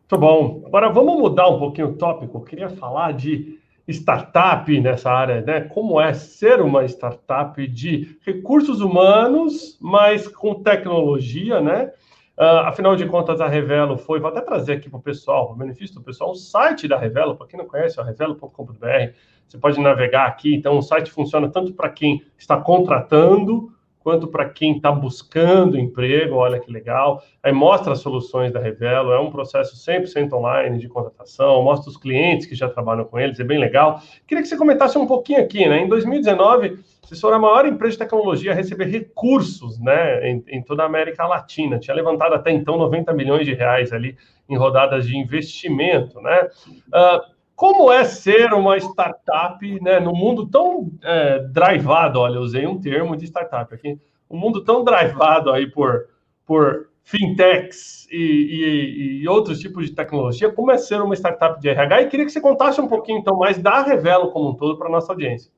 [0.00, 0.62] Muito bom.
[0.66, 2.38] Agora vamos mudar um pouquinho o tópico.
[2.38, 5.60] Eu queria falar de startup nessa área, né?
[5.60, 11.92] Como é ser uma startup de recursos humanos, mas com tecnologia, né?
[12.36, 15.54] Uh, afinal de contas, a Revelo foi, vou até trazer aqui para o pessoal, o
[15.54, 19.12] benefício do pessoal, o site da Revelo, para quem não conhece, é revelo.com.br,
[19.46, 23.72] você pode navegar aqui, então o site funciona tanto para quem está contratando,
[24.04, 27.22] quanto para quem está buscando emprego, olha que legal.
[27.42, 31.96] Aí mostra as soluções da Revelo, é um processo 100% online de contratação, mostra os
[31.96, 34.02] clientes que já trabalham com eles, é bem legal.
[34.26, 35.78] Queria que você comentasse um pouquinho aqui, né?
[35.78, 40.62] Em 2019, vocês foram a maior empresa de tecnologia a receber recursos, né, em, em
[40.62, 41.78] toda a América Latina.
[41.78, 44.16] Tinha levantado até então 90 milhões de reais ali
[44.48, 46.48] em rodadas de investimento, né?
[46.88, 52.18] Uh, como é ser uma startup né, no mundo tão é, drivado?
[52.18, 53.98] Olha, usei um termo de startup aqui.
[54.28, 56.08] Um mundo tão drivado aí por,
[56.44, 60.50] por fintechs e, e, e, outros tipos de tecnologia.
[60.50, 62.02] Como é ser uma startup de RH?
[62.02, 64.88] E queria que você contasse um pouquinho então mais da Revelo como um todo para
[64.88, 65.52] a nossa audiência.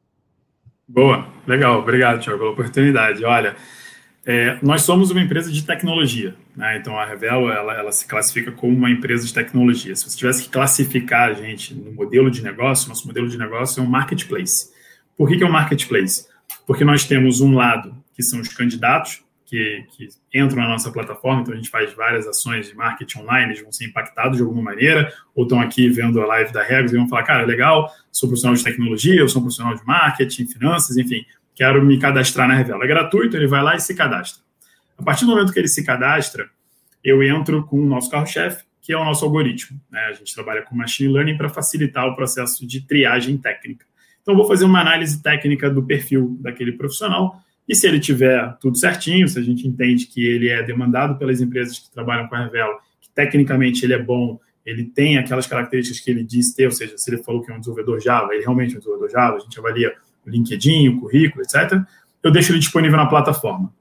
[0.87, 1.81] Boa, legal.
[1.81, 3.25] Obrigado, Tiago, pela oportunidade.
[3.25, 3.57] Olha,
[4.25, 6.79] é, nós somos uma empresa de tecnologia, né?
[6.79, 9.95] então a Revelo ela, ela, se classifica como uma empresa de tecnologia.
[9.95, 13.81] Se você tivesse que classificar a gente no modelo de negócio, nosso modelo de negócio
[13.81, 14.71] é um marketplace.
[15.16, 16.27] Por que, que é um marketplace?
[16.66, 21.42] Porque nós temos um lado que são os candidatos que, que, entram na nossa plataforma,
[21.42, 24.61] então a gente faz várias ações de marketing online, eles vão ser impactados de alguma
[24.61, 28.29] maneira, ou estão aqui vendo a live da Regos e vão falar, cara, legal, sou
[28.29, 32.85] profissional de tecnologia, eu sou profissional de marketing, finanças, enfim, quero me cadastrar na Revela.
[32.85, 34.46] É gratuito, ele vai lá e se cadastra.
[34.99, 36.49] A partir do momento que ele se cadastra,
[37.03, 39.81] eu entro com o nosso carro-chefe, que é o nosso algoritmo.
[39.91, 40.01] Né?
[40.09, 43.85] A gente trabalha com machine learning para facilitar o processo de triagem técnica.
[44.23, 48.79] Então, vou fazer uma análise técnica do perfil daquele profissional e se ele tiver tudo
[48.79, 52.45] certinho, se a gente entende que ele é demandado pelas empresas que trabalham com a
[52.45, 56.73] Revelo, que tecnicamente ele é bom, ele tem aquelas características que ele diz ter, ou
[56.73, 59.37] seja, se ele falou que é um desenvolvedor Java, ele realmente é um desenvolvedor Java,
[59.37, 61.81] a gente avalia o LinkedIn, o currículo, etc.
[62.23, 63.73] Eu deixo ele disponível na plataforma.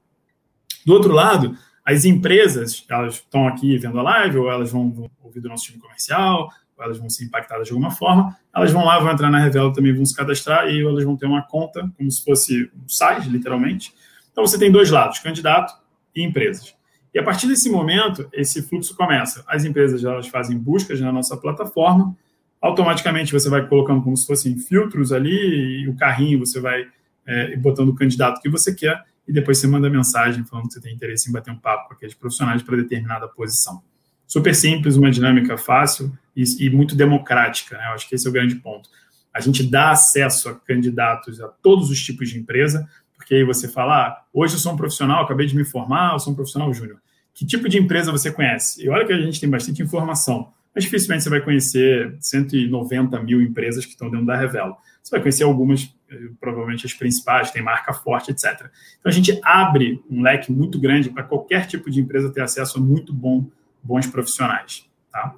[0.86, 5.40] Do outro lado, as empresas, elas estão aqui vendo a live, ou elas vão ouvir
[5.40, 8.96] do nosso time comercial, ou elas vão ser impactadas de alguma forma, elas vão lá,
[9.00, 12.08] vão entrar na Revelo também, vão se cadastrar e elas vão ter uma conta, como
[12.08, 13.92] se fosse um site, literalmente.
[14.30, 15.74] Então você tem dois lados, candidato
[16.14, 16.72] e empresas.
[17.12, 19.42] E a partir desse momento, esse fluxo começa.
[19.48, 22.16] As empresas elas fazem buscas na nossa plataforma,
[22.60, 26.86] automaticamente você vai colocando como se fossem filtros ali, e o carrinho você vai
[27.26, 30.80] é, botando o candidato que você quer, e depois você manda mensagem falando que você
[30.80, 33.82] tem interesse em bater um papo com aqueles profissionais para determinada posição.
[34.26, 37.86] Super simples, uma dinâmica fácil e, e muito democrática, né?
[37.88, 38.88] Eu acho que esse é o grande ponto.
[39.32, 43.68] A gente dá acesso a candidatos a todos os tipos de empresa, porque aí você
[43.68, 46.72] fala, ah, hoje eu sou um profissional, acabei de me formar, eu sou um profissional
[46.72, 46.98] júnior.
[47.34, 48.82] Que tipo de empresa você conhece?
[48.84, 53.42] E olha que a gente tem bastante informação, mas dificilmente você vai conhecer 190 mil
[53.42, 54.76] empresas que estão dentro da Revelo.
[55.02, 55.94] Você vai conhecer algumas,
[56.40, 58.70] provavelmente as principais, tem marca forte, etc.
[58.98, 62.78] Então a gente abre um leque muito grande para qualquer tipo de empresa ter acesso
[62.78, 63.46] a muito bom,
[63.82, 64.88] bons profissionais.
[65.10, 65.34] Tá?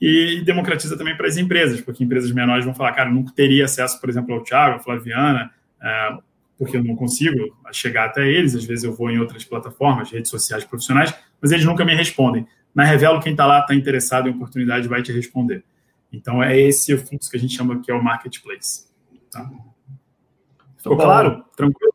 [0.00, 3.64] E democratiza também para as empresas, porque empresas menores vão falar, cara, eu nunca teria
[3.64, 5.50] acesso, por exemplo, ao Thiago, à Flaviana,
[5.82, 6.18] eh,
[6.58, 8.54] porque eu não consigo chegar até eles.
[8.54, 12.46] Às vezes eu vou em outras plataformas, redes sociais profissionais, mas eles nunca me respondem.
[12.74, 15.64] Na Revelo, quem está lá, está interessado em oportunidade, vai te responder.
[16.12, 18.86] Então, é esse o fluxo que a gente chama que é o marketplace.
[19.30, 19.50] Tá?
[20.84, 21.42] Ficou claro?
[21.56, 21.94] Tranquilo?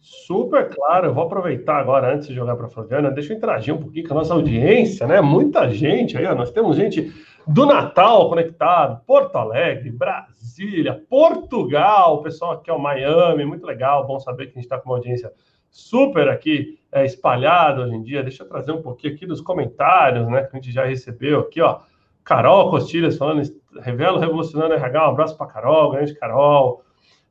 [0.00, 1.08] Super claro.
[1.08, 4.06] Eu vou aproveitar agora, antes de jogar para a Flaviana, deixa eu interagir um pouquinho
[4.06, 5.20] com a nossa audiência, né?
[5.20, 6.36] Muita gente aí, ó.
[6.36, 7.12] Nós temos gente
[7.46, 14.20] do Natal conectado, Porto Alegre, Brasília, Portugal, o pessoal aqui, ó, Miami, muito legal, bom
[14.20, 15.32] saber que a gente está com uma audiência
[15.68, 18.22] super aqui é, espalhada hoje em dia.
[18.22, 21.60] Deixa eu trazer um pouquinho aqui dos comentários, né, que a gente já recebeu aqui,
[21.60, 21.80] ó.
[22.22, 23.42] Carol Costilhas falando,
[23.80, 26.84] revelo revolucionando RH, um abraço para Carol, grande Carol.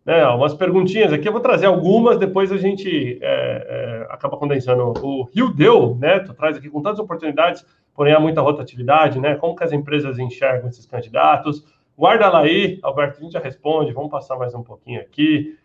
[0.07, 4.93] Né, umas perguntinhas aqui, eu vou trazer algumas, depois a gente é, é, acaba condensando.
[5.03, 9.35] O Rio Deu, né, tu traz aqui com tantas oportunidades, porém há muita rotatividade, né?
[9.35, 11.61] Como que as empresas enxergam esses candidatos?
[11.97, 15.57] Guarda lá aí, Alberto, a gente já responde, vamos passar mais um pouquinho aqui.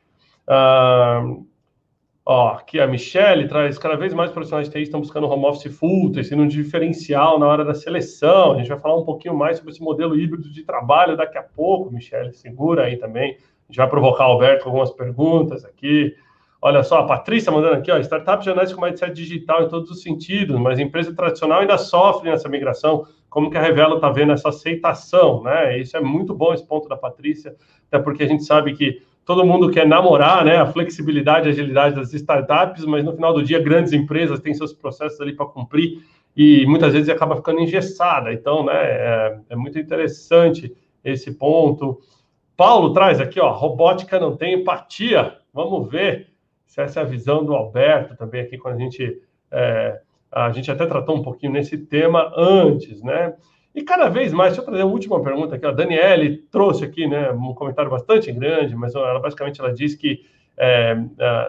[0.48, 1.22] Ah,
[2.26, 5.72] ó, aqui a Michelle traz, cada vez mais profissionais de TI estão buscando home office
[5.72, 8.54] full, sendo um diferencial na hora da seleção.
[8.54, 11.44] A gente vai falar um pouquinho mais sobre esse modelo híbrido de trabalho daqui a
[11.44, 13.36] pouco, Michelle, segura aí também.
[13.72, 16.14] Gente vai provocar o Alberto com algumas perguntas aqui.
[16.60, 19.90] Olha só, a Patrícia mandando aqui, ó, startup já nasce com mindset digital em todos
[19.90, 23.06] os sentidos, mas empresa tradicional ainda sofre nessa migração.
[23.30, 25.78] Como que a Revelo está vendo essa aceitação, né?
[25.78, 27.56] Isso é muito bom esse ponto da Patrícia,
[27.88, 31.94] até porque a gente sabe que todo mundo quer namorar, né, a flexibilidade e agilidade
[31.94, 36.02] das startups, mas no final do dia grandes empresas têm seus processos ali para cumprir
[36.36, 38.34] e muitas vezes acaba ficando engessada.
[38.34, 41.98] Então, né, é, é muito interessante esse ponto.
[42.62, 45.36] Paulo traz aqui, ó, robótica não tem empatia.
[45.52, 46.28] Vamos ver
[46.64, 49.20] se essa é a visão do Alberto também aqui, quando a gente.
[49.50, 53.34] É, a gente até tratou um pouquinho nesse tema antes, né?
[53.74, 55.66] E cada vez mais, deixa eu trazer uma última pergunta aqui.
[55.66, 60.20] A Daniele trouxe aqui né, um comentário bastante grande, mas ela basicamente ela diz que
[60.56, 60.96] é,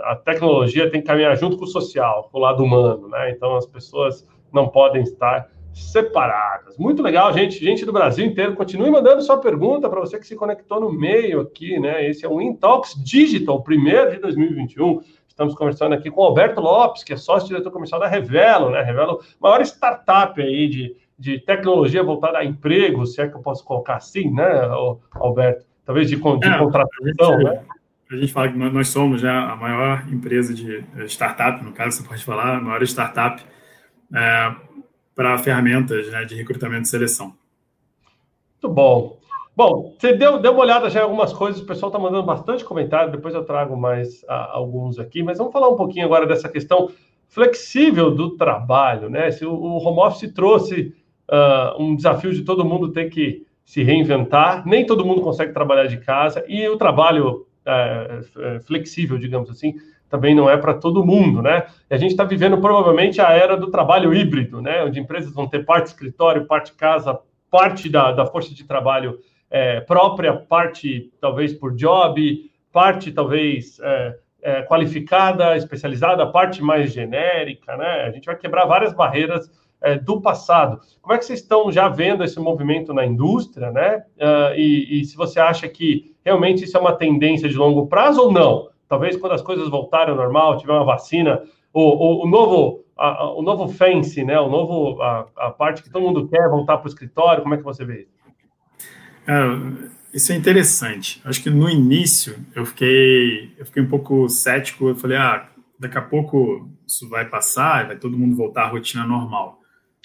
[0.06, 3.30] a tecnologia tem que caminhar junto com o social, com o lado humano, né?
[3.30, 6.78] Então as pessoas não podem estar separadas.
[6.78, 7.64] Muito legal, gente.
[7.64, 11.42] Gente do Brasil inteiro, continue mandando sua pergunta para você que se conectou no meio
[11.42, 12.08] aqui, né?
[12.08, 15.02] Esse é o Intox Digital, primeiro de 2021.
[15.28, 18.84] Estamos conversando aqui com o Alberto Lopes, que é sócio-diretor comercial da Revelo, né?
[18.84, 23.66] Revelo, maior startup aí de, de tecnologia voltada a emprego, se é que eu posso
[23.66, 24.70] colocar assim, né,
[25.12, 25.66] Alberto?
[25.86, 27.64] Talvez de, de é, contratação, né?
[28.12, 32.08] A gente fala que nós somos né, a maior empresa de startup, no caso, você
[32.08, 33.44] pode falar, a maior startup
[34.14, 34.56] é,
[35.16, 37.34] para ferramentas né, de recrutamento e seleção.
[38.54, 39.18] Muito bom.
[39.56, 42.64] Bom, você deu, deu uma olhada já em algumas coisas, o pessoal está mandando bastante
[42.66, 46.50] comentário, depois eu trago mais a, alguns aqui, mas vamos falar um pouquinho agora dessa
[46.50, 46.90] questão
[47.28, 49.30] flexível do trabalho, né?
[49.30, 50.96] Se o, o home office trouxe
[51.30, 55.86] uh, um desafio de todo mundo ter que se reinventar, nem todo mundo consegue trabalhar
[55.86, 59.76] de casa, e o trabalho uh, flexível, digamos assim,
[60.14, 61.66] também não é para todo mundo, né?
[61.90, 64.84] E a gente está vivendo provavelmente a era do trabalho híbrido, né?
[64.84, 69.18] Onde empresas vão ter parte escritório, parte casa, parte da, da força de trabalho
[69.50, 77.76] é, própria, parte talvez por job, parte talvez é, é, qualificada, especializada, parte mais genérica,
[77.76, 78.04] né?
[78.04, 79.50] A gente vai quebrar várias barreiras
[79.82, 80.80] é, do passado.
[81.02, 84.04] Como é que vocês estão já vendo esse movimento na indústria, né?
[84.16, 88.22] Uh, e, e, se você acha que realmente isso é uma tendência de longo prazo
[88.22, 88.73] ou não?
[88.94, 91.42] Talvez quando as coisas voltarem ao normal, tiver uma vacina,
[91.74, 94.40] o, o, o novo a, o novo fancy, né?
[94.40, 97.42] O novo a, a, parte que todo mundo quer voltar para o escritório.
[97.42, 98.12] Como é que você vê isso?
[99.26, 101.20] É, isso é interessante.
[101.26, 104.90] Acho que no início eu fiquei eu fiquei um pouco cético.
[104.90, 109.08] Eu falei, ah, daqui a pouco isso vai passar, vai todo mundo voltar à rotina
[109.08, 109.60] normal.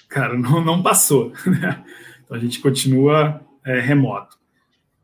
[0.07, 1.31] Cara, não, não passou.
[1.45, 1.85] Né?
[2.25, 4.35] Então a gente continua é, remoto.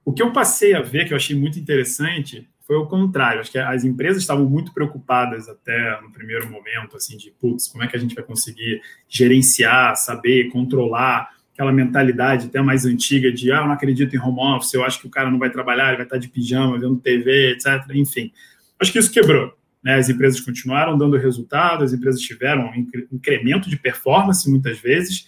[0.04, 3.42] O que eu passei a ver, que eu achei muito interessante, foi o contrário.
[3.42, 7.84] Acho que as empresas estavam muito preocupadas até no primeiro momento, assim, de putz, como
[7.84, 13.50] é que a gente vai conseguir gerenciar, saber, controlar aquela mentalidade até mais antiga de
[13.52, 15.88] ah, eu não acredito em home office, eu acho que o cara não vai trabalhar,
[15.88, 17.82] ele vai estar de pijama, vendo TV, etc.
[17.94, 18.32] Enfim,
[18.78, 19.54] acho que isso quebrou.
[19.82, 19.96] Né?
[19.96, 22.74] As empresas continuaram dando resultado, as empresas tiveram
[23.12, 25.28] incremento de performance muitas vezes,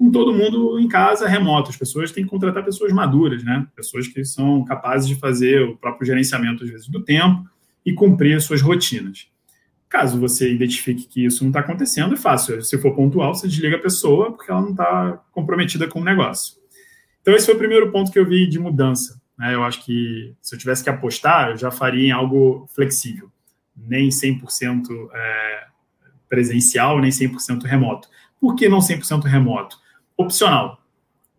[0.00, 1.68] com todo mundo em casa remoto.
[1.68, 3.66] As pessoas têm que contratar pessoas maduras, né?
[3.76, 7.44] Pessoas que são capazes de fazer o próprio gerenciamento, às vezes, do tempo
[7.84, 9.28] e cumprir suas rotinas.
[9.90, 12.62] Caso você identifique que isso não está acontecendo, é fácil.
[12.62, 16.56] Se for pontual, você desliga a pessoa porque ela não está comprometida com o negócio.
[17.20, 19.20] Então, esse foi o primeiro ponto que eu vi de mudança.
[19.38, 19.54] Né?
[19.54, 23.30] Eu acho que se eu tivesse que apostar, eu já faria em algo flexível
[23.76, 25.66] nem 100% é,
[26.26, 28.08] presencial, nem 100% remoto.
[28.40, 29.78] Por que não 100% remoto?
[30.20, 30.80] Opcional.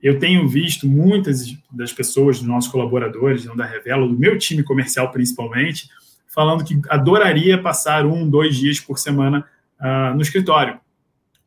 [0.02, 4.64] Eu tenho visto muitas das pessoas, dos nossos colaboradores, não da Revela, do meu time
[4.64, 5.90] comercial principalmente,
[6.28, 9.46] falando que adoraria passar um, dois dias por semana
[9.80, 10.80] uh, no escritório.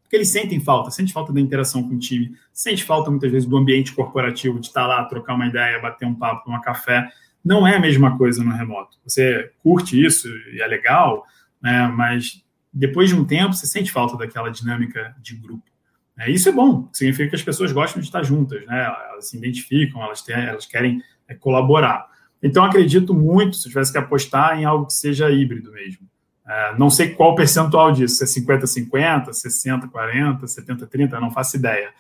[0.03, 3.49] Porque eles sentem falta, sente falta da interação com o time, sente falta muitas vezes
[3.49, 7.11] do ambiente corporativo, de estar lá, trocar uma ideia, bater um papo, tomar café
[7.45, 8.97] não é a mesma coisa no remoto.
[9.05, 11.25] Você curte isso e é legal,
[11.61, 12.43] né, mas
[12.73, 15.74] depois de um tempo você sente falta daquela dinâmica de grupo.
[16.19, 19.37] É, isso é bom, significa que as pessoas gostam de estar juntas, né, elas se
[19.37, 22.09] identificam, elas, têm, elas querem é, colaborar.
[22.43, 26.07] Então, acredito muito, se eu tivesse que apostar, em algo que seja híbrido mesmo.
[26.47, 31.93] É, não sei qual o percentual disso, se é 50-50, 60-40, 70-30, não faço ideia.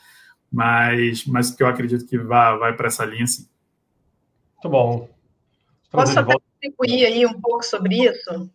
[0.53, 3.48] Mas, mas que eu acredito que vai, vai para essa linha, sim.
[4.55, 5.09] Muito bom.
[5.90, 8.50] Posso até contribuir aí um pouco sobre isso?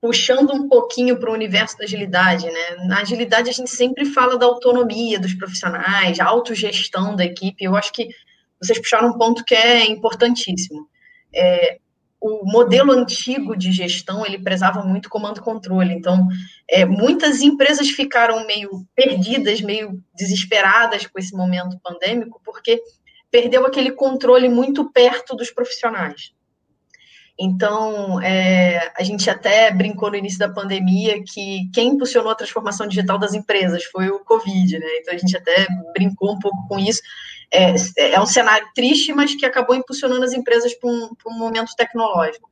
[0.00, 2.76] Puxando um pouquinho para o universo da agilidade, né?
[2.86, 7.64] Na agilidade a gente sempre fala da autonomia dos profissionais, a autogestão da equipe.
[7.64, 8.08] Eu acho que
[8.60, 10.88] vocês puxaram um ponto que é importantíssimo.
[11.34, 11.78] É,
[12.20, 15.94] o modelo antigo de gestão ele prezava muito comando e controle.
[15.94, 16.28] Então,
[16.68, 22.82] é, muitas empresas ficaram meio perdidas, meio desesperadas com esse momento pandêmico, porque
[23.30, 26.32] perdeu aquele controle muito perto dos profissionais.
[27.42, 32.86] Então, é, a gente até brincou no início da pandemia que quem impulsionou a transformação
[32.86, 34.86] digital das empresas foi o Covid, né?
[35.00, 37.00] Então, a gente até brincou um pouco com isso.
[37.50, 37.74] É,
[38.12, 42.50] é um cenário triste, mas que acabou impulsionando as empresas para um, um, momento tecnológico.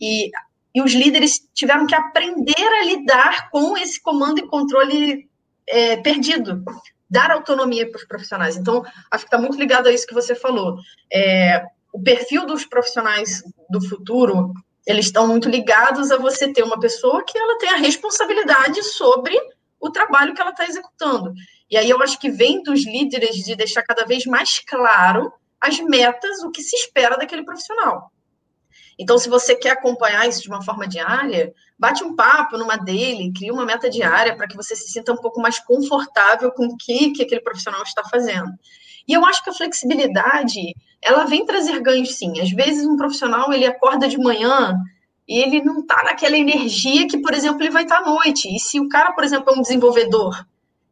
[0.00, 0.30] E,
[0.72, 5.28] e os líderes tiveram que aprender a lidar com esse comando e controle
[5.66, 6.62] é, perdido,
[7.10, 8.56] dar autonomia para os profissionais.
[8.56, 10.76] Então, acho que está muito ligado a isso que você falou.
[11.12, 14.52] É, o perfil dos profissionais do futuro,
[14.86, 19.36] eles estão muito ligados a você ter uma pessoa que ela tem a responsabilidade sobre
[19.78, 21.32] o trabalho que ela está executando.
[21.70, 25.78] E aí eu acho que vem dos líderes de deixar cada vez mais claro as
[25.80, 28.10] metas, o que se espera daquele profissional.
[28.98, 33.32] Então, se você quer acompanhar isso de uma forma diária, bate um papo numa dele,
[33.32, 36.76] cria uma meta diária para que você se sinta um pouco mais confortável com o
[36.76, 38.50] que, que aquele profissional está fazendo.
[39.08, 42.40] E eu acho que a flexibilidade, ela vem trazer ganhos sim.
[42.40, 44.76] Às vezes um profissional, ele acorda de manhã
[45.26, 48.54] e ele não está naquela energia que, por exemplo, ele vai estar tá à noite.
[48.54, 50.44] E se o cara, por exemplo, é um desenvolvedor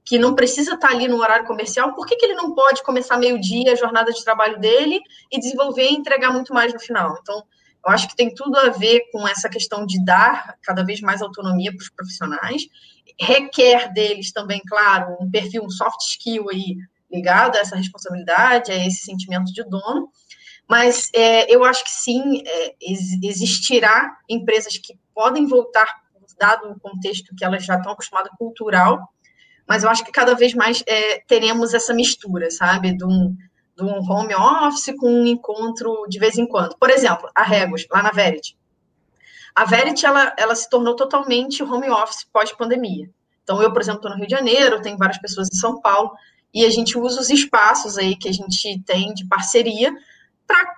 [0.04, 2.82] que não precisa estar tá ali no horário comercial, por que, que ele não pode
[2.82, 7.18] começar meio-dia a jornada de trabalho dele e desenvolver e entregar muito mais no final?
[7.20, 7.42] Então,
[7.86, 11.20] eu acho que tem tudo a ver com essa questão de dar cada vez mais
[11.20, 12.62] autonomia para os profissionais.
[13.20, 16.76] Requer deles também, claro, um perfil, um soft skill aí
[17.10, 20.10] ligado a essa responsabilidade, a esse sentimento de dono.
[20.68, 22.74] Mas é, eu acho que sim, é,
[23.22, 25.88] existirá empresas que podem voltar,
[26.38, 29.08] dado o contexto que elas já estão acostumadas cultural,
[29.66, 32.96] mas eu acho que cada vez mais é, teremos essa mistura, sabe?
[32.96, 33.36] De um,
[33.76, 36.76] de um home office com um encontro de vez em quando.
[36.78, 38.56] Por exemplo, a Regos, lá na Verity.
[39.54, 43.10] A Verity, ela, ela se tornou totalmente home office pós-pandemia.
[43.42, 46.12] Então, eu, por exemplo, estou no Rio de Janeiro, tenho várias pessoas em São Paulo,
[46.52, 49.94] e a gente usa os espaços aí que a gente tem de parceria
[50.46, 50.74] para...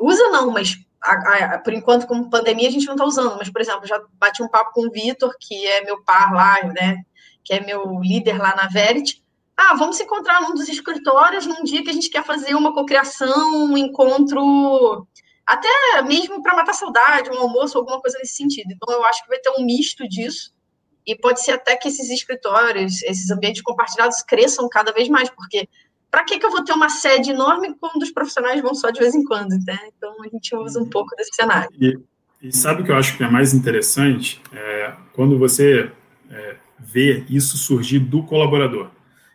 [0.00, 3.36] Usa não, mas a, a, por enquanto, como pandemia, a gente não está usando.
[3.38, 6.62] Mas, por exemplo, já bati um papo com o Vitor, que é meu par lá,
[6.64, 7.04] né?
[7.48, 9.24] que é meu líder lá na Verity,
[9.56, 12.74] ah, vamos se encontrar num dos escritórios num dia que a gente quer fazer uma
[12.74, 15.08] cocriação, um encontro,
[15.46, 18.70] até mesmo para matar saudade, um almoço, alguma coisa nesse sentido.
[18.70, 20.52] Então, eu acho que vai ter um misto disso,
[21.08, 25.66] e pode ser até que esses escritórios, esses ambientes compartilhados cresçam cada vez mais, porque
[26.10, 29.00] para que, que eu vou ter uma sede enorme quando os profissionais vão só de
[29.00, 29.78] vez em quando, né?
[29.96, 31.70] Então, a gente usa um pouco desse cenário.
[31.80, 31.98] E,
[32.42, 34.40] e sabe o que eu acho que é mais interessante?
[34.52, 35.90] É, quando você
[36.30, 38.90] é, vê isso surgir do colaborador.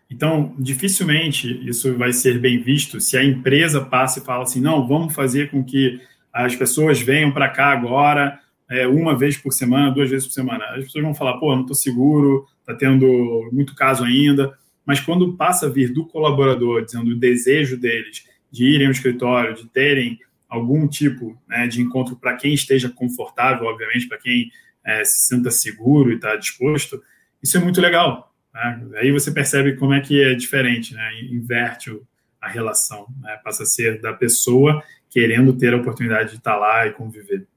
[0.09, 4.87] Então, dificilmente isso vai ser bem visto se a empresa passa e fala assim: não,
[4.87, 5.99] vamos fazer com que
[6.31, 10.65] as pessoas venham para cá agora, é, uma vez por semana, duas vezes por semana.
[10.69, 14.57] As pessoas vão falar: pô, não estou seguro, está tendo muito caso ainda.
[14.85, 19.55] Mas quando passa a vir do colaborador, dizendo o desejo deles de irem ao escritório,
[19.55, 24.51] de terem algum tipo né, de encontro para quem esteja confortável, obviamente, para quem
[24.85, 27.01] é, se sinta seguro e está disposto,
[27.41, 28.31] isso é muito legal.
[28.53, 28.87] Né?
[28.97, 31.21] Aí você percebe como é que é diferente, né?
[31.31, 31.97] inverte
[32.39, 33.39] a relação, né?
[33.43, 37.47] passa a ser da pessoa querendo ter a oportunidade de estar lá e conviver.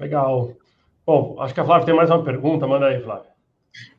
[0.00, 0.56] Legal.
[1.06, 3.30] Bom, acho que a Flávia tem mais uma pergunta, manda aí, Flávia.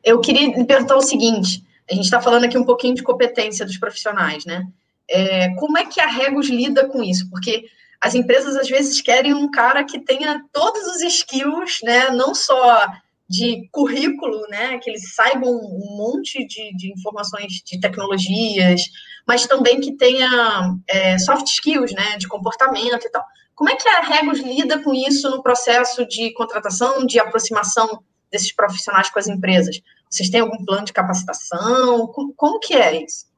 [0.02, 3.78] Eu queria perguntar o seguinte: a gente está falando aqui um pouquinho de competência dos
[3.78, 4.66] profissionais, né?
[5.08, 7.30] É, como é que a Regos lida com isso?
[7.30, 7.66] Porque
[8.00, 12.10] as empresas às vezes querem um cara que tenha todos os skills, né?
[12.10, 12.84] Não só
[13.32, 18.82] de currículo, né, que eles saibam um monte de, de informações de tecnologias,
[19.26, 23.24] mas também que tenha é, soft skills, né, de comportamento e tal.
[23.54, 28.52] Como é que a Regos lida com isso no processo de contratação, de aproximação desses
[28.52, 29.80] profissionais com as empresas?
[30.10, 32.06] Vocês têm algum plano de capacitação?
[32.36, 33.30] Como, que é isso?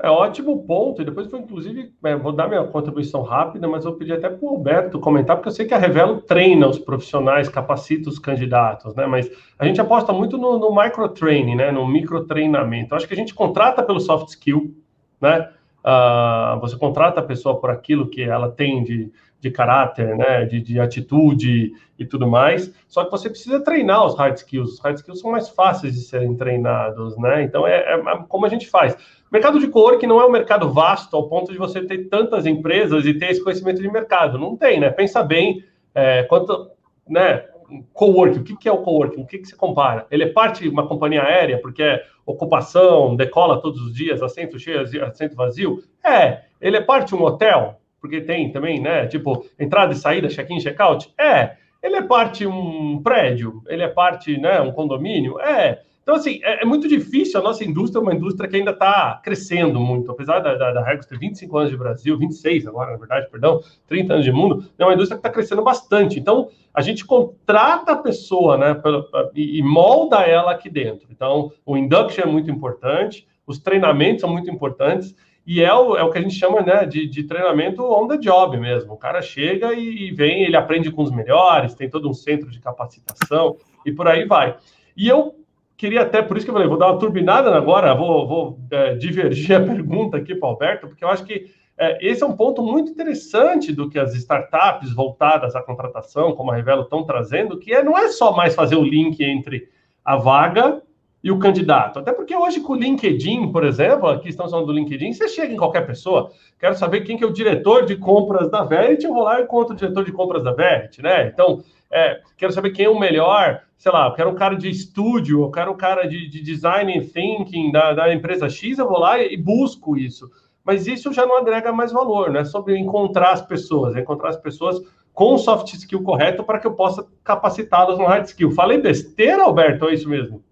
[0.00, 3.94] É ótimo ponto, e depois foi, inclusive, é, vou dar minha contribuição rápida, mas eu
[3.94, 7.48] pedi até para o Alberto comentar, porque eu sei que a Revelo treina os profissionais,
[7.48, 9.06] capacita os candidatos, né?
[9.06, 9.28] Mas
[9.58, 11.72] a gente aposta muito no, no micro-training, né?
[11.72, 12.94] No micro-treinamento.
[12.94, 14.72] Acho que a gente contrata pelo soft skill,
[15.20, 15.50] né?
[15.84, 19.10] Uh, você contrata a pessoa por aquilo que ela tem de,
[19.40, 22.72] de caráter, né, de, de, atitude e tudo mais.
[22.88, 24.72] Só que você precisa treinar os hard skills.
[24.72, 27.42] Os hard skills são mais fáceis de serem treinados, né?
[27.42, 28.96] Então é, é, é como a gente faz.
[29.30, 33.06] Mercado de co-work não é um mercado vasto ao ponto de você ter tantas empresas
[33.06, 34.38] e ter esse conhecimento de mercado.
[34.38, 34.90] Não tem, né?
[34.90, 35.62] Pensa bem
[35.94, 36.70] é, quanto,
[37.08, 37.44] né?
[37.92, 39.20] Coworking, o que, que é o coworking?
[39.20, 40.06] O que, que compara?
[40.10, 44.58] Ele é parte de uma companhia aérea, porque é ocupação, decola todos os dias, assento
[44.58, 45.82] cheio, assento vazio?
[46.02, 46.44] É.
[46.60, 49.06] Ele é parte de um hotel, porque tem também, né?
[49.06, 51.12] Tipo, entrada e saída, check-in, check-out?
[51.18, 51.56] É.
[51.82, 53.62] Ele é parte um prédio?
[53.68, 54.60] Ele é parte, né?
[54.60, 55.40] Um condomínio?
[55.40, 55.82] É.
[56.08, 57.38] Então, assim, é, é, muito difícil.
[57.38, 60.10] A nossa indústria é uma indústria que ainda está crescendo muito.
[60.10, 64.14] Apesar da, da, da ter 25 anos de Brasil, 26 agora, na verdade, perdão, 30
[64.14, 66.18] anos de mundo, é uma indústria que está crescendo bastante.
[66.18, 71.06] Então, a gente contrata a pessoa né, pela, e, e molda ela aqui dentro.
[71.10, 75.14] Então, o induction é muito importante, os treinamentos são muito importantes.
[75.50, 78.18] E é o, é o que a gente chama né, de, de treinamento on the
[78.18, 78.92] job mesmo.
[78.92, 82.60] O cara chega e vem, ele aprende com os melhores, tem todo um centro de
[82.60, 84.58] capacitação e por aí vai.
[84.94, 85.36] E eu
[85.74, 88.94] queria até, por isso que eu falei, vou dar uma turbinada agora, vou, vou é,
[88.96, 92.36] divergir a pergunta aqui para o Alberto, porque eu acho que é, esse é um
[92.36, 97.58] ponto muito interessante do que as startups voltadas à contratação, como a Revelo, estão trazendo,
[97.58, 99.66] que é, não é só mais fazer o link entre
[100.04, 100.82] a vaga
[101.22, 101.98] e o candidato.
[101.98, 105.52] Até porque hoje com o LinkedIn, por exemplo, aqui estamos falando do LinkedIn, você chega
[105.52, 109.12] em qualquer pessoa, quero saber quem que é o diretor de compras da Verity, eu
[109.12, 111.26] vou lá e encontro o diretor de compras da Verity, né?
[111.26, 114.68] Então, é, quero saber quem é o melhor, sei lá, eu quero um cara de
[114.68, 118.98] estúdio, eu quero um cara de, de design thinking da, da empresa X, eu vou
[118.98, 120.30] lá e, busco isso.
[120.64, 124.28] Mas isso já não agrega mais valor, não é sobre encontrar as pessoas, é encontrar
[124.28, 124.80] as pessoas
[125.14, 128.50] com o soft skill correto para que eu possa capacitá-las no hard skill.
[128.50, 130.44] Falei besteira, Alberto, é isso mesmo?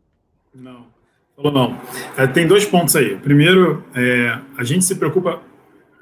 [0.56, 0.86] Não,
[1.36, 1.80] falou não.
[2.16, 3.16] É, tem dois pontos aí.
[3.16, 5.42] Primeiro, é, a gente se preocupa,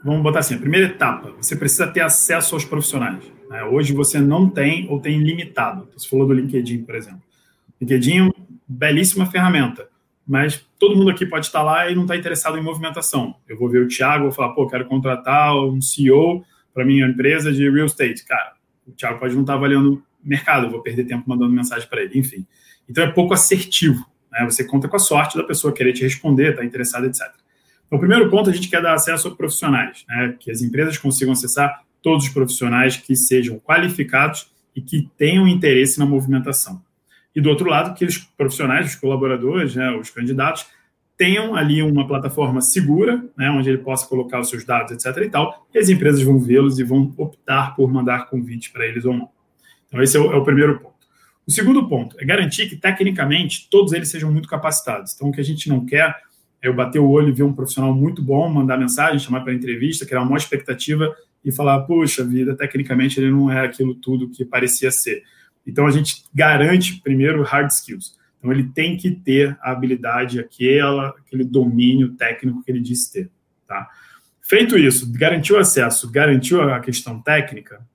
[0.05, 3.25] vamos botar assim, a primeira etapa, você precisa ter acesso aos profissionais.
[3.51, 3.65] Né?
[3.65, 5.89] Hoje você não tem ou tem limitado.
[5.97, 7.23] Você falou do LinkedIn, por exemplo.
[7.81, 8.35] LinkedIn é uma
[8.67, 9.89] belíssima ferramenta,
[10.27, 13.35] mas todo mundo aqui pode estar lá e não está interessado em movimentação.
[13.49, 17.53] Eu vou ver o Thiago, vou falar, pô, quero contratar um CEO para minha empresa
[17.53, 18.25] de real estate.
[18.25, 18.53] Cara,
[18.87, 22.19] o Thiago pode não estar avaliando mercado, eu vou perder tempo mandando mensagem para ele,
[22.19, 22.47] enfim.
[22.89, 24.05] Então é pouco assertivo.
[24.35, 24.45] Né?
[24.45, 27.23] Você conta com a sorte da pessoa querer te responder, estar tá interessada, etc.
[27.87, 30.35] Então, o primeiro ponto, a gente quer dar acesso a profissionais, né?
[30.39, 35.99] que as empresas consigam acessar todos os profissionais que sejam qualificados e que tenham interesse
[35.99, 36.83] na movimentação.
[37.35, 40.67] E do outro lado, que os profissionais, os colaboradores, né, os candidatos,
[41.17, 45.25] tenham ali uma plataforma segura, né, onde ele possa colocar os seus dados, etc.
[45.25, 49.05] e tal, e as empresas vão vê-los e vão optar por mandar convite para eles
[49.05, 49.29] ou não.
[49.89, 50.94] Então, esse é o, é o primeiro ponto.
[51.47, 55.13] O segundo ponto é garantir que, tecnicamente, todos eles sejam muito capacitados.
[55.15, 56.17] Então, o que a gente não quer
[56.63, 59.53] é eu bater o olho e ver um profissional muito bom, mandar mensagem, chamar para
[59.53, 61.15] entrevista, criar uma expectativa
[61.45, 65.23] e falar, puxa vida, tecnicamente ele não é aquilo tudo que parecia ser.
[65.67, 68.17] Então, a gente garante, primeiro, hard skills.
[68.39, 73.31] Então, ele tem que ter a habilidade, aquela, aquele domínio técnico que ele disse ter.
[73.67, 73.89] Tá?
[74.41, 77.87] Feito isso, garantiu acesso, garantiu a questão técnica,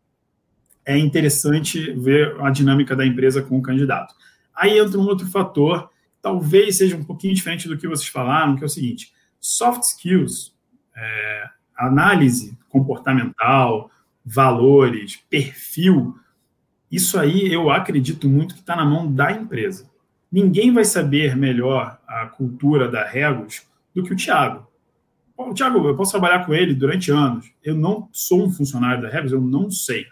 [0.90, 4.16] é interessante ver a dinâmica da empresa com o candidato.
[4.56, 5.88] Aí entra um outro fator,
[6.20, 10.52] talvez seja um pouquinho diferente do que vocês falaram, que é o seguinte: soft skills,
[10.98, 11.44] é,
[11.78, 13.92] análise comportamental,
[14.26, 16.16] valores, perfil,
[16.92, 19.88] isso aí eu acredito muito que está na mão da empresa.
[20.32, 23.62] Ninguém vai saber melhor a cultura da Regos
[23.94, 24.68] do que o Thiago.
[25.38, 27.52] O Thiago, eu posso trabalhar com ele durante anos.
[27.64, 30.08] Eu não sou um funcionário da Regos, eu não sei.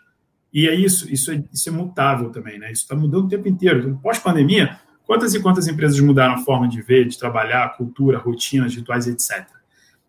[0.57, 2.71] E é isso, isso é, isso é mutável também, né?
[2.71, 3.77] Isso está mudando o tempo inteiro.
[3.77, 8.73] Então, pós-pandemia, quantas e quantas empresas mudaram a forma de ver, de trabalhar, cultura, rotinas,
[8.73, 9.45] rituais, etc.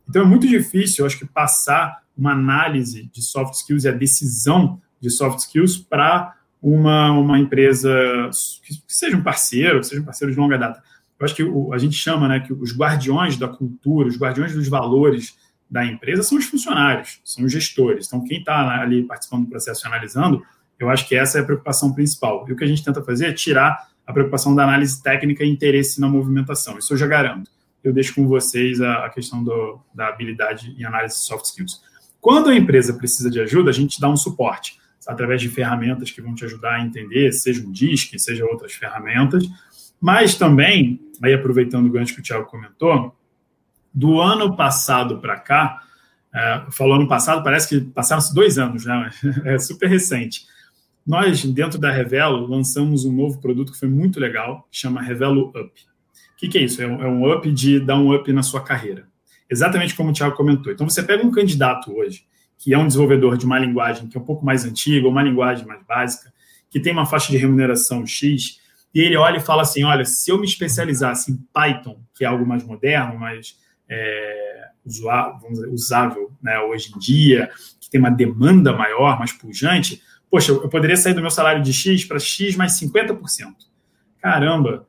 [0.08, 3.92] Então é muito difícil, eu acho que passar uma análise de soft skills e a
[3.92, 8.30] decisão de soft skills para uma, uma empresa
[8.64, 10.82] que, que, seja um parceiro, que seja um parceiro de longa data.
[11.20, 14.54] Eu acho que o, a gente chama né, que os guardiões da cultura, os guardiões
[14.54, 15.36] dos valores
[15.70, 18.06] da empresa são os funcionários, são os gestores.
[18.06, 20.42] Então, quem está ali participando do processo e analisando,
[20.78, 22.46] eu acho que essa é a preocupação principal.
[22.48, 25.48] E o que a gente tenta fazer é tirar a preocupação da análise técnica e
[25.48, 26.78] interesse na movimentação.
[26.78, 27.50] Isso eu já garanto.
[27.84, 31.82] Eu deixo com vocês a, a questão do, da habilidade em análise de soft skills.
[32.20, 36.20] Quando a empresa precisa de ajuda, a gente dá um suporte através de ferramentas que
[36.20, 39.44] vão te ajudar a entender, seja um DISC, seja outras ferramentas,
[40.00, 43.14] mas também, aí aproveitando o gancho que o Thiago comentou,
[43.92, 45.82] do ano passado para cá,
[46.34, 49.10] é, falou ano passado, parece que passaram-se dois anos, né?
[49.44, 50.46] É super recente.
[51.06, 55.48] Nós, dentro da Revelo, lançamos um novo produto que foi muito legal, que chama Revelo
[55.48, 55.58] Up.
[55.58, 56.82] O que, que é isso?
[56.82, 59.08] É um, é um up de dar um up na sua carreira.
[59.50, 60.70] Exatamente como o Thiago comentou.
[60.70, 62.24] Então, você pega um candidato hoje,
[62.58, 65.66] que é um desenvolvedor de uma linguagem que é um pouco mais antiga, uma linguagem
[65.66, 66.30] mais básica,
[66.70, 68.60] que tem uma faixa de remuneração X,
[68.94, 72.28] e ele olha e fala assim: olha, se eu me especializasse em Python, que é
[72.28, 73.56] algo mais moderno, mais
[73.88, 74.68] é,
[75.70, 80.96] usável né, hoje em dia, que tem uma demanda maior, mais pujante, poxa, eu poderia
[80.96, 83.18] sair do meu salário de X para X mais 50%.
[84.20, 84.86] Caramba,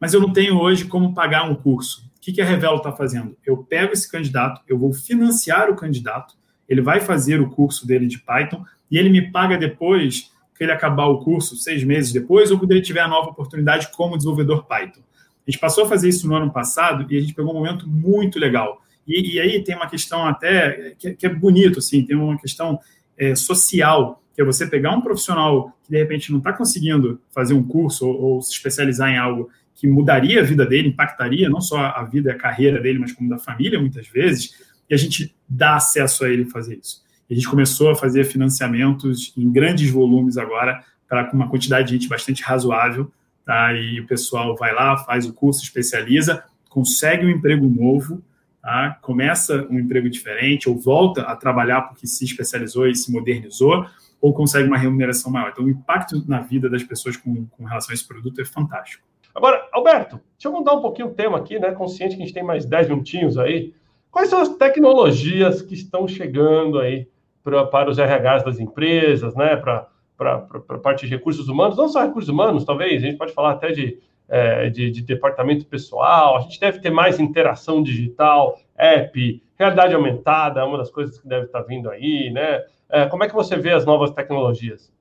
[0.00, 2.10] mas eu não tenho hoje como pagar um curso.
[2.16, 3.36] O que, que a Revelo está fazendo?
[3.44, 6.34] Eu pego esse candidato, eu vou financiar o candidato,
[6.68, 10.72] ele vai fazer o curso dele de Python e ele me paga depois que ele
[10.72, 14.64] acabar o curso, seis meses depois, ou quando ele tiver a nova oportunidade como desenvolvedor
[14.64, 15.00] Python.
[15.46, 17.88] A gente passou a fazer isso no ano passado e a gente pegou um momento
[17.88, 18.82] muito legal.
[19.06, 22.78] E, e aí tem uma questão até que, que, é bonito, assim, tem uma questão
[23.18, 27.54] é, social, que é você pegar um profissional que de repente não está conseguindo fazer
[27.54, 31.60] um curso ou, ou, se especializar em algo que mudaria a vida dele, impactaria não
[31.60, 34.54] só a vida e a carreira dele, mas como da família, muitas vezes,
[34.88, 37.02] e a gente dá acesso a ele fazer isso.
[37.28, 42.08] A gente começou a fazer financiamentos em grandes volumes agora, para uma quantidade de gente
[42.08, 43.10] bastante razoável,
[43.44, 43.72] tá?
[43.72, 48.22] E o pessoal vai lá, faz o curso, especializa, consegue um emprego novo,
[48.60, 48.98] tá?
[49.02, 53.86] Começa um emprego diferente ou volta a trabalhar porque se especializou e se modernizou,
[54.20, 55.50] ou consegue uma remuneração maior.
[55.50, 59.04] Então, o impacto na vida das pessoas com, com relação a esse produto é fantástico.
[59.34, 61.72] Agora, Alberto, deixa eu mudar um pouquinho o tema aqui, né?
[61.72, 63.74] Consciente que a gente tem mais 10 minutinhos aí.
[64.10, 67.08] Quais são as tecnologias que estão chegando aí
[67.42, 69.56] pra, para os RHs das empresas, né?
[69.56, 69.88] Para
[70.22, 73.52] para a parte de recursos humanos, não só recursos humanos, talvez, a gente pode falar
[73.52, 73.98] até de,
[74.28, 80.60] é, de, de, departamento pessoal, a gente deve ter mais interação digital, app, realidade aumentada,
[80.60, 82.62] é uma das coisas que deve estar vindo aí, né?
[82.88, 84.92] É, como é que você vê as novas tecnologias?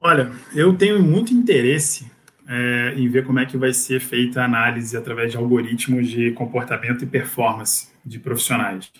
[0.00, 2.10] Olha, eu tenho muito interesse
[2.48, 6.32] é, em ver como é que vai ser feita a análise através de algoritmos de
[6.32, 8.90] comportamento e performance de profissionais.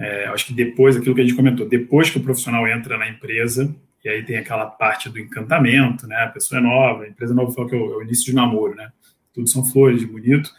[0.00, 3.06] É, acho que depois, aquilo que a gente comentou, depois que o profissional entra na
[3.06, 6.16] empresa, e aí tem aquela parte do encantamento, né?
[6.22, 8.34] A pessoa é nova, a empresa nova falou que é o, é o início de
[8.34, 8.90] namoro, né?
[9.34, 10.50] Tudo são flores, bonito.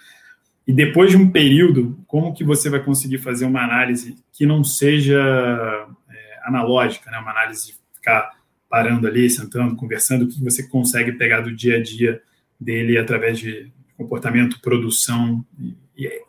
[0.68, 4.64] E depois de um período, como que você vai conseguir fazer uma análise que não
[4.64, 7.18] seja é, analógica, né?
[7.18, 8.30] Uma análise de ficar
[8.70, 12.22] parando ali, sentando, conversando, o que você consegue pegar do dia a dia
[12.60, 15.44] dele através de comportamento, produção.
[15.58, 16.22] E, e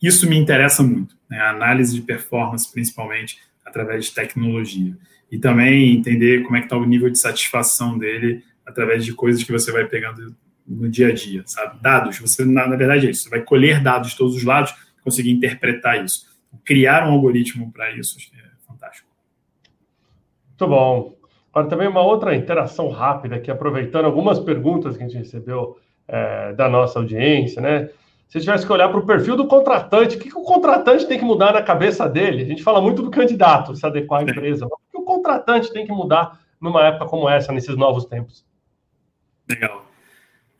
[0.00, 4.96] isso me interessa muito né, análise de performance, principalmente através de tecnologia.
[5.30, 9.44] E também entender como é que está o nível de satisfação dele através de coisas
[9.44, 10.34] que você vai pegando
[10.66, 11.80] no dia a dia, sabe?
[11.80, 14.74] Dados, você, na, na verdade é isso, você vai colher dados de todos os lados,
[15.02, 16.28] conseguir interpretar isso.
[16.64, 19.08] Criar um algoritmo para isso, é fantástico.
[20.48, 21.14] Muito bom.
[21.52, 26.52] Agora, também uma outra interação rápida aqui, aproveitando algumas perguntas que a gente recebeu é,
[26.52, 27.88] da nossa audiência, né?
[28.30, 31.18] Se tivesse que olhar para o perfil do contratante, o que, que, o contratante tem
[31.18, 32.44] que mudar na cabeça dele?
[32.44, 35.84] A gente fala muito do candidato se adequar à empresa, o que o contratante tem
[35.84, 38.46] que mudar numa época como essa, nesses novos tempos?
[39.48, 39.84] Legal.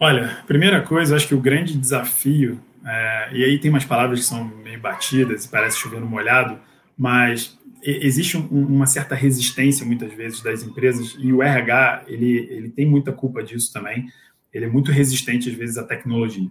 [0.01, 4.27] Olha, primeira coisa, acho que o grande desafio, é, e aí tem umas palavras que
[4.27, 6.59] são meio batidas e parece chover no molhado,
[6.99, 12.69] mas existe um, uma certa resistência muitas vezes das empresas e o RH ele, ele
[12.71, 14.07] tem muita culpa disso também.
[14.53, 16.51] Ele é muito resistente às vezes à tecnologia.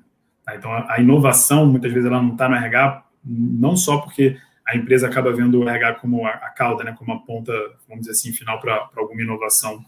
[0.50, 0.56] Tá?
[0.56, 5.08] Então a, inovação muitas vezes ela não está no RH não só porque a empresa
[5.08, 7.52] acaba vendo o RH como a, a cauda, né, como a ponta,
[7.88, 9.84] vamos dizer assim, final para alguma inovação.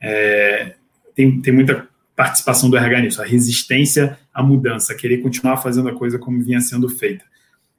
[0.00, 0.76] É,
[1.14, 5.94] tem, tem muita participação do RH nisso, a resistência à mudança, querer continuar fazendo a
[5.94, 7.24] coisa como vinha sendo feita.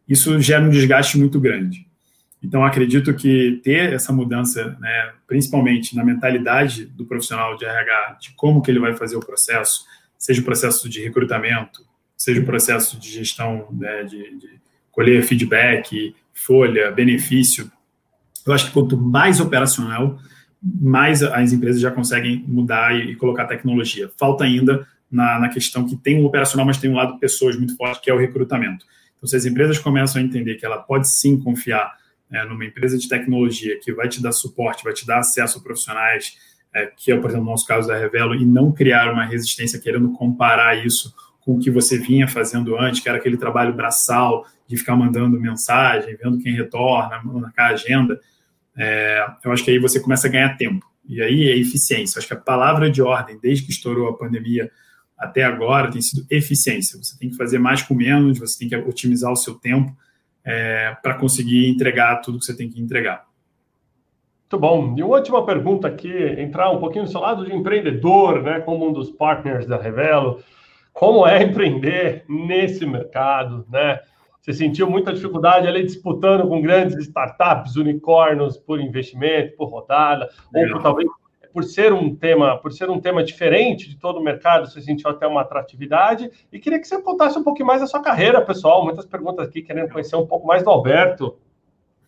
[0.07, 1.87] Isso gera um desgaste muito grande.
[2.41, 8.31] Então, acredito que ter essa mudança, né, principalmente na mentalidade do profissional de RH, de
[8.31, 9.85] como que ele vai fazer o processo,
[10.17, 11.88] seja o processo de recrutamento,
[12.19, 14.49] seja o processo de gestão, né, de, de
[14.91, 17.71] colher feedback, folha, benefício.
[18.45, 20.19] Eu acho que quanto mais operacional,
[20.61, 24.11] mais as empresas já conseguem mudar e, e colocar tecnologia.
[24.19, 27.77] Falta ainda na, na, questão que tem um operacional, mas tem um lado pessoas muito
[27.77, 28.85] forte, que é o recrutamento.
[29.15, 31.97] Então, se as empresas começam a entender que ela pode sim confiar
[32.29, 35.61] é, numa empresa de tecnologia que vai te dar suporte, vai te dar acesso a
[35.61, 36.37] profissionais,
[36.73, 39.79] é, que é, por exemplo, o nosso caso da Revelo, e não criar uma resistência
[39.79, 41.13] querendo comparar isso
[41.49, 45.39] com o que você vinha fazendo antes, que era aquele trabalho braçal de ficar mandando
[45.39, 48.19] mensagem, vendo quem retorna, marcar agenda,
[48.77, 50.85] é, eu acho que aí você começa a ganhar tempo.
[51.07, 52.17] E aí é eficiência.
[52.17, 54.69] Eu acho que a palavra de ordem, desde que estourou a pandemia
[55.17, 56.99] até agora, tem sido eficiência.
[57.01, 59.91] Você tem que fazer mais com menos, você tem que otimizar o seu tempo
[60.45, 63.25] é, para conseguir entregar tudo que você tem que entregar.
[64.43, 64.95] Muito bom.
[64.95, 68.87] E uma última pergunta aqui, entrar um pouquinho no seu lado de empreendedor, né, como
[68.87, 70.43] um dos partners da Revelo.
[70.99, 74.01] Como é empreender nesse mercado, né?
[74.41, 80.67] Você sentiu muita dificuldade ali disputando com grandes startups, unicórnios por investimento, por rodada, ou
[80.67, 81.09] por talvez
[81.53, 85.09] por ser um tema, por ser um tema diferente de todo o mercado, você sentiu
[85.09, 86.29] até uma atratividade.
[86.51, 88.83] E queria que você contasse um pouquinho mais da sua carreira, pessoal.
[88.83, 91.37] Muitas perguntas aqui querendo conhecer um pouco mais do Alberto.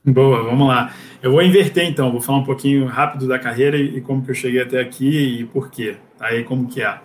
[0.06, 0.94] Boa, vamos lá.
[1.24, 4.36] Eu vou inverter então, vou falar um pouquinho rápido da carreira e, como que eu
[4.36, 5.96] cheguei até aqui e por quê.
[6.20, 7.00] Aí como que é.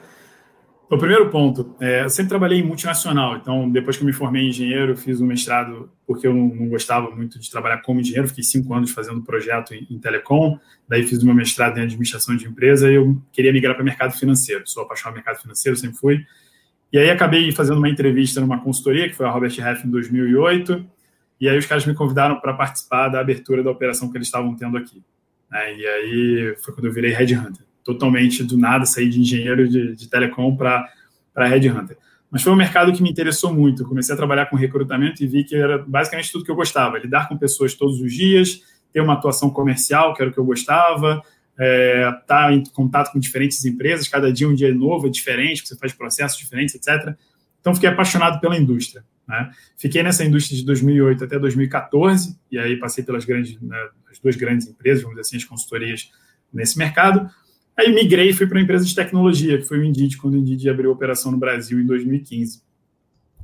[0.89, 4.45] O primeiro ponto, é, eu sempre trabalhei em multinacional, então depois que eu me formei
[4.45, 8.28] em engenheiro, fiz um mestrado porque eu não, não gostava muito de trabalhar como engenheiro,
[8.28, 10.57] fiquei cinco anos fazendo projeto em, em telecom,
[10.89, 14.16] daí fiz meu mestrado em administração de empresa e eu queria migrar para o mercado
[14.16, 16.24] financeiro, sou apaixonado pelo mercado financeiro, sempre fui,
[16.93, 20.87] e aí acabei fazendo uma entrevista numa consultoria, que foi a Robert Half em 2008,
[21.41, 24.55] e aí os caras me convidaram para participar da abertura da operação que eles estavam
[24.55, 25.03] tendo aqui.
[25.51, 25.78] Né?
[25.78, 30.11] E aí foi quando eu virei headhunter totalmente do nada, sair de engenheiro de, de
[30.11, 30.91] telecom para
[31.37, 31.97] Headhunter.
[32.28, 33.84] Mas foi um mercado que me interessou muito.
[33.84, 36.99] Eu comecei a trabalhar com recrutamento e vi que era basicamente tudo que eu gostava:
[36.99, 38.61] lidar com pessoas todos os dias,
[38.93, 41.22] ter uma atuação comercial, que era o que eu gostava,
[41.57, 45.66] é, estar tá em contato com diferentes empresas, cada dia um dia novo, é diferente,
[45.66, 47.14] você faz processos diferentes, etc.
[47.61, 49.05] Então, fiquei apaixonado pela indústria.
[49.28, 49.51] Né?
[49.76, 53.76] Fiquei nessa indústria de 2008 até 2014, e aí passei pelas grandes, né,
[54.11, 56.11] as duas grandes empresas, vamos dizer assim, as consultorias
[56.53, 57.28] nesse mercado.
[57.79, 60.37] Aí migrei e fui para uma empresa de tecnologia, que foi o Indeed, quando o
[60.39, 62.62] Indeed abriu operação no Brasil em 2015.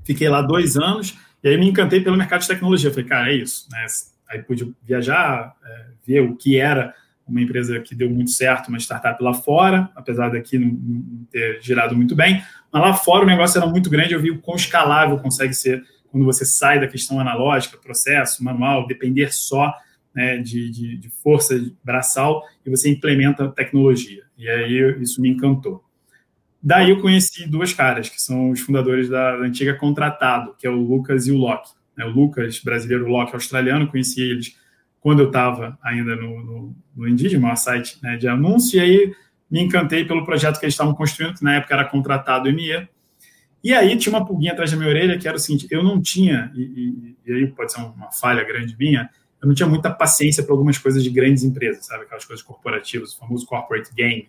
[0.04, 2.90] Fiquei lá dois anos e aí me encantei pelo mercado de tecnologia.
[2.90, 3.68] Falei, cara, é isso.
[3.70, 3.84] Né?
[4.30, 6.94] Aí pude viajar, é, ver o que era
[7.26, 11.60] uma empresa que deu muito certo, uma startup lá fora, apesar daqui não, não ter
[11.62, 12.42] girado muito bem.
[12.72, 15.82] Mas lá fora o negócio era muito grande, eu vi o quão escalável consegue ser
[16.10, 19.72] quando você sai da questão analógica, processo, manual, depender só
[20.14, 24.22] né, de, de, de, força braçal e você implementa tecnologia.
[24.36, 25.82] E aí isso me encantou.
[26.62, 30.70] Daí eu conheci duas caras, que são os fundadores da, da antiga Contratado, que é
[30.70, 31.70] o Lucas e o Locke.
[31.96, 34.56] Né, o Lucas, brasileiro, o Locke, australiano, conheci eles
[35.00, 39.12] quando eu estava ainda no, no, no maior site né, de anúncio, e aí
[39.50, 42.88] me encantei pelo projeto que eles estavam construindo, que na época era Contratado ME,
[43.64, 46.00] e aí tinha uma pulguinha atrás da minha orelha, que era o seguinte, eu não
[46.00, 49.10] tinha, e, e, e aí pode ser uma falha grande minha,
[49.42, 52.04] eu não tinha muita paciência para algumas coisas de grandes empresas, sabe?
[52.04, 54.28] Aquelas coisas corporativas, o famoso corporate game,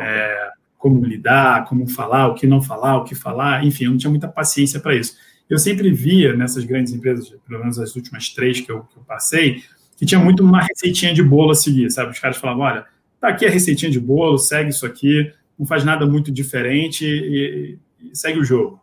[0.00, 3.98] é, como lidar, como falar, o que não falar, o que falar, enfim, eu não
[3.98, 5.16] tinha muita paciência para isso.
[5.50, 9.02] Eu sempre via nessas grandes empresas, pelo menos as últimas três que eu, que eu
[9.02, 9.62] passei,
[9.96, 12.12] que tinha muito uma receitinha de bolo a seguir, sabe?
[12.12, 12.86] Os caras falavam, olha,
[13.20, 17.78] tá aqui a receitinha de bolo, segue isso aqui, não faz nada muito diferente e,
[18.00, 18.80] e segue o jogo.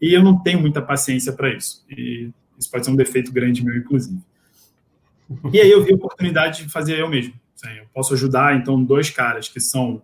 [0.00, 1.84] E eu não tenho muita paciência para isso.
[1.90, 4.20] E isso pode ser um defeito grande meu, inclusive.
[5.52, 9.10] E aí eu vi a oportunidade de fazer eu mesmo, eu posso ajudar, então, dois
[9.10, 10.02] caras que são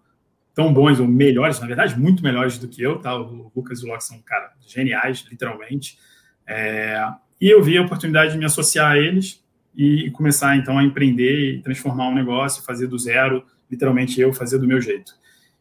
[0.54, 3.14] tão bons ou melhores, na verdade, muito melhores do que eu, tá?
[3.16, 5.98] O Lucas e o Locke são, cara, geniais, literalmente.
[6.46, 7.00] É,
[7.40, 11.54] e eu vi a oportunidade de me associar a eles e começar, então, a empreender
[11.54, 15.12] e transformar um negócio, fazer do zero, literalmente eu fazer do meu jeito.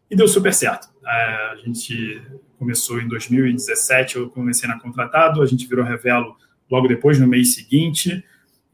[0.10, 0.88] E deu super certo.
[1.06, 2.22] É, a gente
[2.58, 6.36] começou em 2017, eu comecei na Contratado, a gente virou Revelo
[6.72, 8.24] logo depois, no mês seguinte,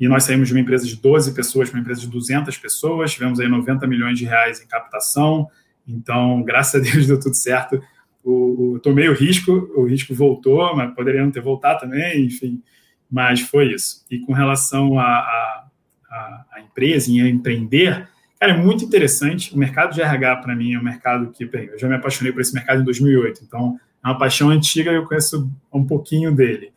[0.03, 3.13] e nós saímos de uma empresa de 12 pessoas para uma empresa de 200 pessoas,
[3.13, 5.47] tivemos aí 90 milhões de reais em captação,
[5.87, 7.81] então, graças a Deus, deu tudo certo.
[8.21, 12.61] O, o, tomei o risco, o risco voltou, mas poderia não ter voltado também, enfim,
[13.09, 14.05] mas foi isso.
[14.11, 15.65] E com relação à a,
[16.11, 18.05] a, a, empresa, em empreender,
[18.37, 19.55] cara, é muito interessante.
[19.55, 22.33] O mercado de RH, para mim, é um mercado que, bem, eu já me apaixonei
[22.33, 26.35] por esse mercado em 2008, então é uma paixão antiga e eu conheço um pouquinho
[26.35, 26.73] dele.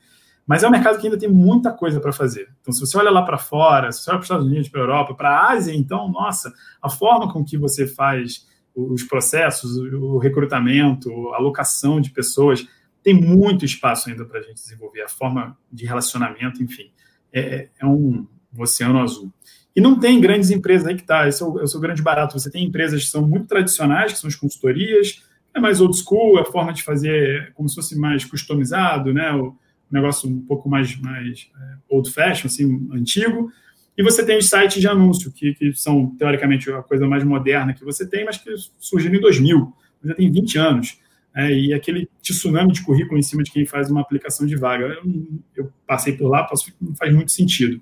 [0.47, 2.49] Mas é um mercado que ainda tem muita coisa para fazer.
[2.61, 4.81] Então, se você olha lá para fora, se você olha para os Estados Unidos, para
[4.81, 9.77] a Europa, para a Ásia, então, nossa, a forma com que você faz os processos,
[9.77, 12.67] o recrutamento, a alocação de pessoas,
[13.03, 16.91] tem muito espaço ainda para a gente desenvolver, a forma de relacionamento, enfim.
[17.33, 18.27] É, é, um
[18.57, 19.33] oceano azul.
[19.75, 22.03] E não tem grandes empresas aí que tá, esse é, o, esse é o grande
[22.03, 22.39] barato.
[22.39, 25.23] Você tem empresas que são muito tradicionais, que são as consultorias,
[25.55, 29.33] é mais old school, a forma de fazer como se fosse mais customizado, né?
[29.33, 29.57] O,
[29.91, 33.51] negócio um pouco mais, mais é, old fashion, assim, antigo.
[33.97, 37.73] E você tem os sites de anúncio, que, que são, teoricamente, a coisa mais moderna
[37.73, 39.73] que você tem, mas que surgiram em 2000,
[40.05, 40.99] já tem 20 anos.
[41.35, 44.87] É, e aquele tsunami de currículo em cima de quem faz uma aplicação de vaga.
[44.87, 45.13] Eu,
[45.55, 47.81] eu passei por lá, posso, não faz muito sentido.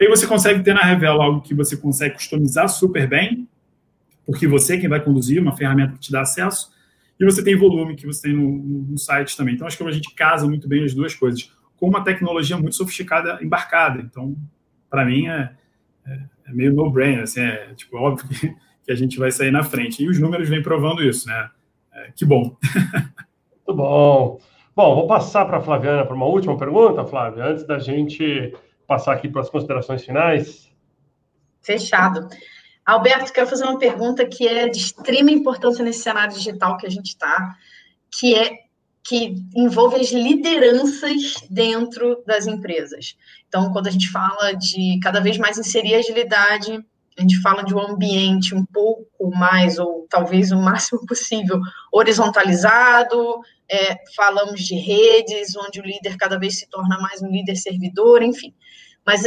[0.00, 3.48] Aí você consegue ter na Revelo algo que você consegue customizar super bem,
[4.26, 6.72] porque você é quem vai conduzir, uma ferramenta que te dá acesso,
[7.18, 8.50] e você tem volume que você tem no,
[8.90, 9.54] no site também.
[9.54, 12.74] Então, acho que a gente casa muito bem as duas coisas, com uma tecnologia muito
[12.74, 14.00] sofisticada embarcada.
[14.00, 14.36] Então,
[14.90, 15.52] para mim, é,
[16.06, 18.54] é, é meio no-brainer, assim, é tipo, óbvio que,
[18.84, 20.02] que, a gente vai sair na frente.
[20.02, 21.50] E os números vêm provando isso, né?
[21.92, 22.56] É, que bom.
[23.66, 24.40] Muito bom.
[24.76, 28.52] Bom, vou passar para a Flaviana para uma última pergunta, Flávia, antes da gente
[28.88, 30.68] passar aqui para as considerações finais.
[31.62, 32.28] Fechado.
[32.84, 36.90] Alberto, quero fazer uma pergunta que é de extrema importância nesse cenário digital que a
[36.90, 37.56] gente está,
[38.10, 38.64] que é
[39.02, 43.16] que envolve as lideranças dentro das empresas.
[43.46, 46.82] Então, quando a gente fala de cada vez mais inserir agilidade,
[47.16, 51.60] a gente fala de um ambiente um pouco mais, ou talvez o máximo possível,
[51.92, 57.56] horizontalizado, é, falamos de redes, onde o líder cada vez se torna mais um líder
[57.56, 58.54] servidor, enfim.
[59.06, 59.22] Mas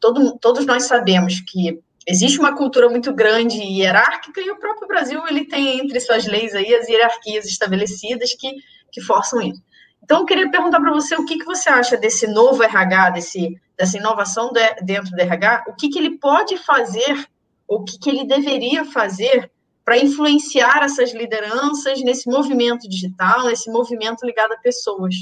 [0.00, 4.88] todo, todos nós sabemos que existe uma cultura muito grande e hierárquica e o próprio
[4.88, 8.52] Brasil ele tem entre suas leis aí as hierarquias estabelecidas que,
[8.90, 9.62] que forçam isso.
[10.02, 13.60] Então, eu queria perguntar para você o que, que você acha desse novo RH, desse,
[13.76, 17.28] dessa inovação de, dentro do RH, o que, que ele pode fazer,
[17.68, 19.50] o que, que ele deveria fazer
[19.84, 25.14] para influenciar essas lideranças nesse movimento digital, nesse movimento ligado a pessoas.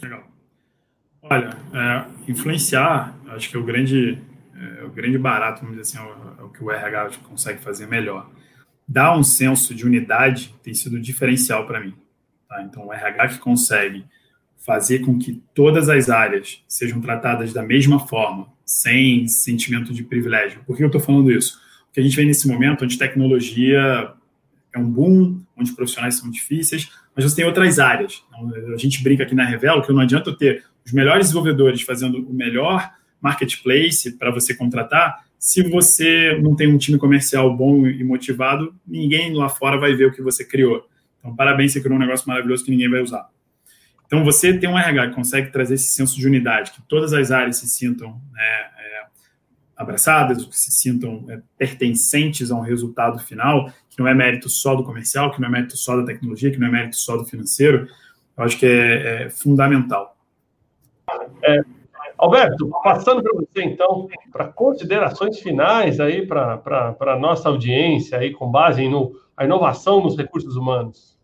[0.00, 0.24] Legal.
[1.22, 4.22] Olha, é, influenciar, acho que é o grande
[4.58, 7.86] é, o grande barato, vamos dizer assim, é, é o que o RH consegue fazer
[7.86, 8.30] melhor.
[8.88, 11.94] Dar um senso de unidade tem sido diferencial para mim.
[12.48, 12.62] Tá?
[12.62, 14.04] Então, o RH que consegue
[14.58, 20.60] fazer com que todas as áreas sejam tratadas da mesma forma, sem sentimento de privilégio.
[20.66, 21.60] Por que eu estou falando isso?
[21.86, 24.12] Porque a gente vem nesse momento onde tecnologia
[24.72, 28.22] é um boom, onde profissionais são difíceis, mas você tem outras áreas.
[28.28, 32.18] Então, a gente brinca aqui na Revelo que não adianta ter os melhores desenvolvedores fazendo
[32.18, 32.92] o melhor
[33.26, 39.34] marketplace para você contratar, se você não tem um time comercial bom e motivado, ninguém
[39.34, 40.88] lá fora vai ver o que você criou.
[41.18, 43.28] Então, parabéns, você criou um negócio maravilhoso que ninguém vai usar.
[44.06, 47.30] Então, você tem um RH que consegue trazer esse senso de unidade, que todas as
[47.30, 48.42] áreas se sintam né,
[48.78, 49.06] é,
[49.76, 54.74] abraçadas, que se sintam é, pertencentes a um resultado final, que não é mérito só
[54.74, 57.24] do comercial, que não é mérito só da tecnologia, que não é mérito só do
[57.24, 57.88] financeiro,
[58.36, 60.16] eu acho que é, é fundamental.
[61.42, 61.60] É,
[62.18, 68.50] Alberto, passando para você, então, para considerações finais aí para a nossa audiência, aí, com
[68.50, 71.16] base no a inovação nos recursos humanos.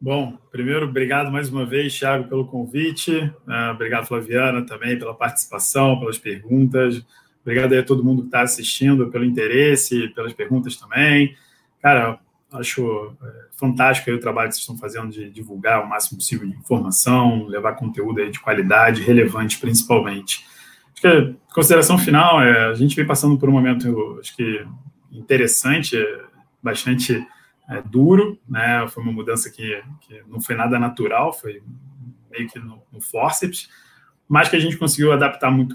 [0.00, 3.16] Bom, primeiro, obrigado mais uma vez, Thiago, pelo convite.
[3.16, 7.04] Uh, obrigado, Flaviana, também pela participação, pelas perguntas.
[7.42, 11.36] Obrigado aí a todo mundo que está assistindo, pelo interesse, pelas perguntas também.
[11.80, 12.18] Cara,
[12.52, 16.56] acho é, fantástico o trabalho que vocês estão fazendo de divulgar o máximo possível de
[16.56, 20.46] informação, levar conteúdo de qualidade, relevante principalmente.
[20.92, 24.66] Acho que a consideração final é a gente vem passando por um momento, acho que
[25.12, 25.96] interessante,
[26.62, 27.26] bastante
[27.68, 28.86] é, duro, né?
[28.88, 31.62] Foi uma mudança que, que não foi nada natural, foi
[32.30, 33.68] meio que no, no forceps,
[34.28, 35.74] mas que a gente conseguiu adaptar muito,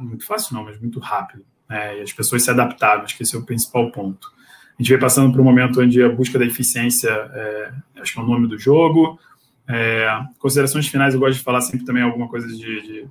[0.00, 1.44] muito fácil, não, mas muito rápido.
[1.68, 4.35] né, e as pessoas se adaptaram, acho que esse é o principal ponto.
[4.78, 8.18] A gente vem passando por um momento onde a busca da eficiência, é, acho que
[8.18, 9.18] é o nome do jogo.
[9.68, 10.08] É,
[10.38, 13.08] considerações finais, eu gosto de falar sempre também alguma coisa de, de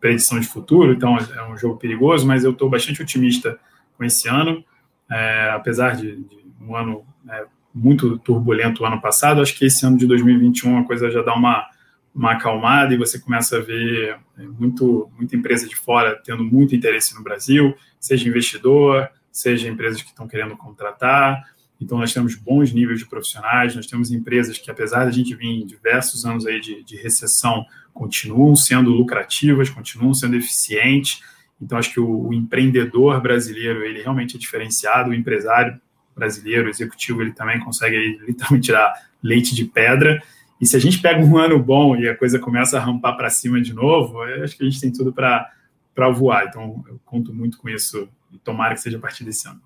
[0.00, 3.58] predição de futuro, então é um jogo perigoso, mas eu estou bastante otimista
[3.96, 4.64] com esse ano,
[5.10, 7.44] é, apesar de, de, um ano é,
[7.74, 11.34] muito turbulento o ano passado, acho que esse ano de 2021 a coisa já dá
[11.34, 11.66] uma,
[12.14, 16.74] uma acalmada e você começa a ver é, muito, muita empresa de fora tendo muito
[16.74, 21.42] interesse no Brasil, seja investidor, seja empresas que estão querendo contratar.
[21.80, 25.34] Então, nós temos bons níveis de profissionais, nós temos empresas que, apesar de a gente
[25.34, 27.64] vir em diversos anos aí de, de recessão,
[27.94, 31.22] continuam sendo lucrativas, continuam sendo eficientes.
[31.60, 35.80] Então, acho que o, o, empreendedor brasileiro, ele realmente é diferenciado, o empresário
[36.14, 40.22] brasileiro, o executivo, ele também consegue literalmente tirar leite de pedra.
[40.60, 43.30] E se a gente pega um ano bom e a coisa começa a rampar para
[43.30, 46.46] cima de novo, acho que a gente tem tudo para voar.
[46.46, 49.60] Então, eu conto muito com isso e tomara que seja a partir desse ano.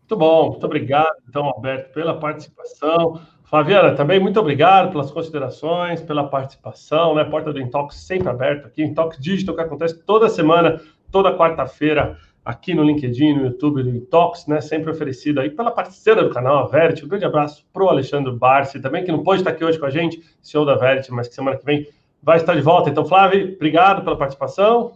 [0.00, 3.20] Muito bom, muito obrigado, então, Alberto, pela participação.
[3.44, 7.24] Flaviana, também muito obrigado pelas considerações, pela participação, né?
[7.24, 10.80] Porta do Intox sempre aberta aqui, Intox Digital, que acontece toda semana,
[11.10, 14.60] toda quarta-feira, aqui no LinkedIn, no YouTube do Intox, né?
[14.60, 17.04] Sempre oferecido aí pela parceira do canal, a Verity.
[17.04, 19.86] Um grande abraço para o Alexandre Barsi, também, que não pode estar aqui hoje com
[19.86, 21.88] a gente, CEO da Verity, mas que semana que vem
[22.22, 22.90] vai estar de volta.
[22.90, 24.92] Então, Flávio, obrigado pela participação.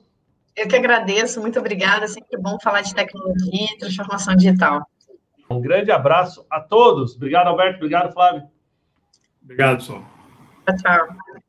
[0.59, 2.05] Eu que agradeço, muito obrigada.
[2.05, 4.85] É sempre bom falar de tecnologia e transformação digital.
[5.49, 7.15] Um grande abraço a todos.
[7.15, 7.77] Obrigado, Alberto.
[7.77, 8.43] Obrigado, Flávio.
[9.43, 10.03] Obrigado, pessoal.
[10.67, 11.43] Tchau, tchau.